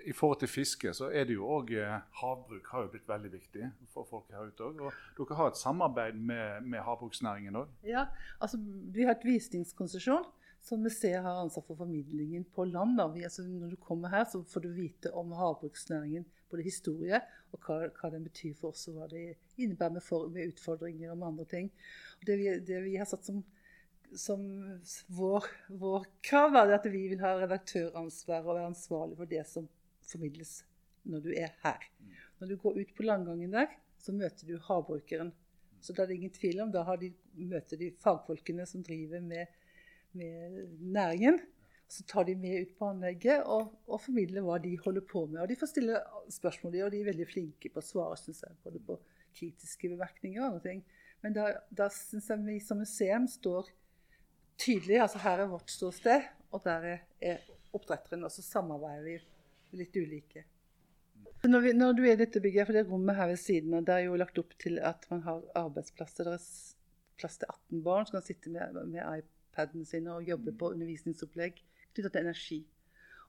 [0.06, 3.32] I forhold til fiske så er det jo òg eh, Havbruk har jo blitt veldig
[3.32, 4.80] viktig for folk her ute òg.
[4.82, 7.72] Og dere har et samarbeid med, med havbruksnæringen òg?
[7.86, 8.06] Ja,
[8.40, 10.26] altså vi har et visningskonsesjon
[10.62, 13.00] som museet har ansvar for formidlingen på land.
[13.14, 17.18] Vi, altså, når du kommer her, så får du vite om havbruksnæringen, både historie
[17.52, 19.24] og hva, hva den betyr for oss, og hva det
[19.56, 21.72] innebærer med, for, med utfordringer og med andre ting.
[22.26, 23.42] Det, vi, det vi har satt som
[24.18, 24.42] som
[25.06, 29.68] vår, vår krav er at vi vil ha redaktøransvar og være ansvarlig for det som
[30.08, 30.60] formidles
[31.08, 31.86] når du er her.
[32.40, 35.32] Når du går ut på landgangen der, så møter du havbrukeren.
[35.82, 39.50] Så da er det ingen tvil om, da de, møter de fagfolkene som driver med,
[40.18, 41.40] med, næringen.
[41.90, 45.42] Så tar de med ut på anlegget og, og, formidler hva de holder på med.
[45.42, 45.98] Og de får stille
[46.32, 48.56] spørsmål, og de er veldig flinke på å svare, syns jeg.
[48.64, 48.96] Både på
[49.36, 50.82] kritiske bemerkninger og andre ting.
[51.22, 53.70] Men da, da syns jeg vi som museum står
[54.58, 55.00] tydelig.
[55.00, 56.88] altså Her er vårt ståsted, og der
[57.20, 58.24] er oppdretteren.
[58.24, 59.18] Og så samarbeider vi
[59.82, 60.44] litt ulike.
[61.42, 63.86] Når, vi, når, du er i dette bygget, for det rommet her ved siden av,
[63.86, 66.28] det er jo lagt opp til at man har arbeidsplasser.
[66.28, 66.44] Det er
[67.18, 71.58] plass til 18 barn som kan sitte med, med iPadene sine og jobbe på undervisningsopplegg
[71.92, 72.60] knyttet til energi.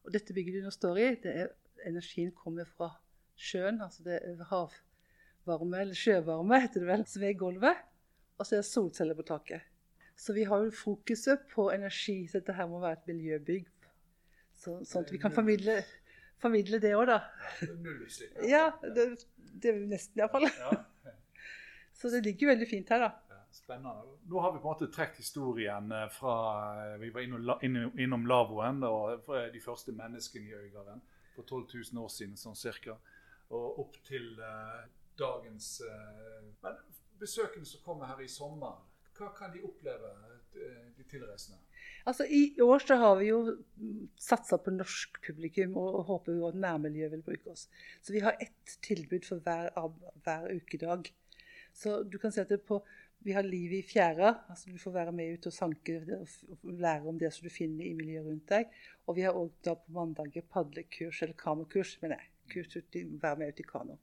[0.04, 1.52] Og dette bygget du nå står i, det er,
[1.90, 2.92] energien kommer fra
[3.40, 3.82] sjøen.
[3.82, 7.82] altså det er havvarme, eller sjøvarme heter det vel, som er i gulvet.
[8.38, 9.73] Og så er det solceller på taket.
[10.16, 12.28] Så vi har jo fokuset på energi.
[12.28, 13.68] Så dette her må være et miljøbygg.
[14.64, 15.80] Så, sånn at vi kan formidle,
[16.42, 17.20] formidle det òg, da.
[18.48, 19.10] Ja, det,
[19.60, 20.48] det er nesten iallfall.
[22.00, 23.40] Så det ligger veldig fint her, da.
[23.54, 24.16] Spennende.
[24.26, 26.38] Nå har vi på en måte trukket historien eh, fra
[26.82, 31.04] eh, Vi var innom, innom lavvoen, og de første menneskene i Øygarden
[31.36, 32.98] for 12 000 år siden sånn cirka.
[33.54, 34.86] Og opp til uh,
[35.20, 36.80] dagens uh, Men
[37.22, 38.80] besøkende som kommer her i sommer,
[39.18, 40.10] hva kan de oppleve
[40.58, 41.60] eh, de tilreisende?
[42.10, 43.40] Altså, I år så har vi jo
[44.20, 47.68] satsa på norsk publikum og, håper jo at nærmiljøet vil bruke oss.
[48.02, 49.72] Så vi har ett tilbud for hver,
[50.26, 51.12] hver ukedag.
[51.74, 52.82] Så du kan si at på,
[53.24, 54.34] vi har Liv i fjæra.
[54.50, 57.86] altså Du får være med ut og sanke og lære om det som du finner
[57.86, 58.74] i miljøet rundt deg.
[59.08, 62.30] Og vi har òg på mandager padlekurs, eller kanokurs, mener jeg.
[62.52, 63.98] Kurs ut, være med ut i kano.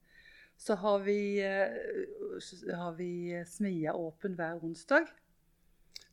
[0.61, 3.13] Så har vi, uh, har vi
[3.49, 5.09] smia åpen hver onsdag.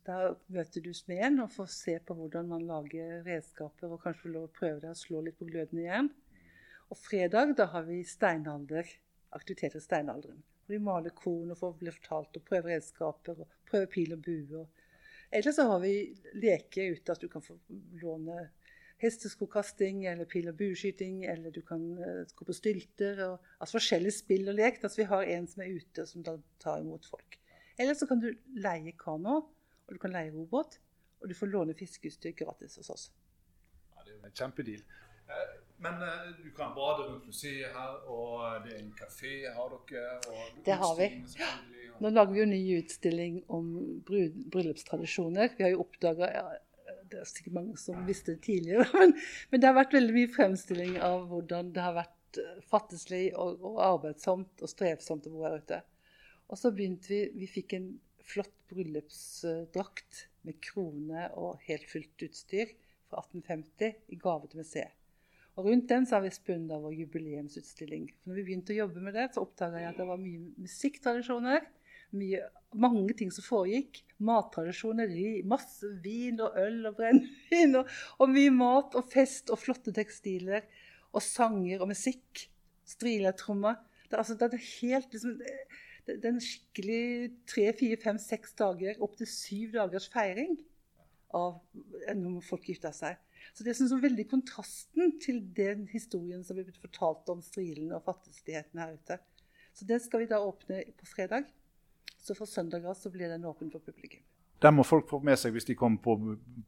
[0.08, 4.32] Da møter du smeden og får se på hvordan man lager redskaper, og kanskje få
[4.32, 6.08] lov å prøve deg å slå litt på glødende jern.
[6.88, 8.88] Og fredag da har vi steinalder,
[9.36, 10.40] aktiviteter i steinalderen.
[10.68, 14.64] Vi maler korn og får bli fortalt og prøve redskaper og prøve pil og bue.
[15.28, 15.92] Eller så har vi
[16.40, 17.58] leker ute at du kan få
[18.00, 18.46] låne
[19.02, 23.22] hesteskokasting eller pil- og bueskyting, eller du kan uh, gå på stylter.
[23.28, 24.82] Og, altså forskjellige spill og lek.
[24.82, 27.38] Altså vi har en som er ute, som da tar imot folk.
[27.78, 29.36] Eller så kan du leie kano,
[29.86, 30.80] og du kan leie robåt,
[31.22, 33.08] og du får låne fiskeutstyr gratis hos oss.
[33.94, 34.84] Ja, det er jo en kjempedeal.
[35.28, 39.76] Eh, men uh, du kan bade rundt museet her, og det er en kafé har
[39.90, 40.18] dere.
[40.66, 41.10] det har vi.
[41.98, 43.70] Nå lager vi jo ny utstilling om
[44.06, 45.54] bryllupstradisjoner.
[45.58, 46.30] Vi har jo oppdaga
[47.08, 49.14] Det er sikkert mange som visste det tidligere, men,
[49.50, 53.62] men, det har vært veldig mye fremstilling av hvordan det har vært eh, fattigslig og,
[53.64, 55.80] og arbeidsomt og strevsomt å bo her ute.
[56.48, 57.88] Og så begynte vi Vi fikk en
[58.28, 62.72] flott bryllupsdrakt med krone og helt fullt utstyr
[63.08, 64.94] fra 1850 i gave til museet.
[65.58, 68.04] Og rundt den så har vi spunnet vår jubileumsutstilling.
[68.28, 71.64] Når vi begynte å jobbe med det, så oppdaga jeg at det var mye musikktradisjoner.
[72.16, 72.44] Mye,
[72.78, 74.02] mange ting som foregikk.
[74.24, 75.10] Mattradisjoner,
[75.48, 77.80] masse vin og øl og brennevin.
[77.80, 80.64] Og, og, mye mat og fest og flotte tekstiler.
[81.12, 82.48] Og sanger og musikk.
[82.88, 83.76] Striletrommer.
[84.08, 85.36] Det, altså, det er helt liksom,
[86.08, 90.56] det, er en skikkelig tre, fire, fem, seks dager, opptil syv dagers feiring
[91.36, 91.58] av
[92.16, 93.18] når folk gifta seg.
[93.52, 98.06] Så det er sånn veldig kontrasten til den historien som blitt fortalt om strilen og
[98.06, 99.18] fattigheten her ute.
[99.76, 101.46] Så det skal vi da åpne på fredag.
[102.28, 104.20] Så fra søndag av så blir den åpen for publikum.
[104.60, 106.16] Den må folk få med seg hvis de kommer på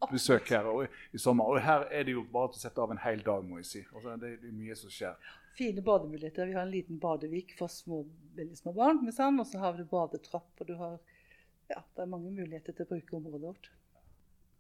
[0.09, 1.51] besøk her og, i sommer.
[1.51, 3.67] Og her er det jo bare til å sette av en hel dag, må jeg
[3.69, 3.83] si.
[3.91, 5.35] Altså, det er mye som skjer.
[5.59, 6.49] Fine bademuligheter.
[6.49, 8.07] Vi har en liten badevik for små,
[8.39, 9.43] veldig små barn med sand.
[9.43, 10.97] Og så har vi badetrapp, og du har
[11.71, 13.69] Ja, det er mange muligheter til å bruke området vårt.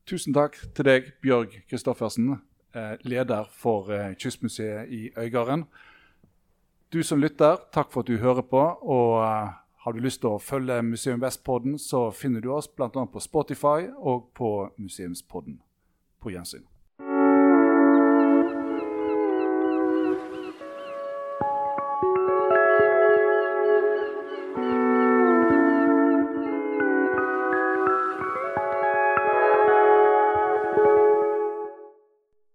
[0.06, 2.36] Tusen takk til deg, Bjørg Kristoffersen,
[2.76, 5.64] eh, leder for eh, Kystmuseet i Øygarden.
[6.92, 8.62] Du som lytter, takk for at du hører på.
[8.82, 12.90] og eh, Har du lyst til å følge Museum Vest-podden, så finner du oss bl.a.
[12.90, 15.56] på Spotify og på Museumspodden.
[16.20, 16.69] På gjensyn.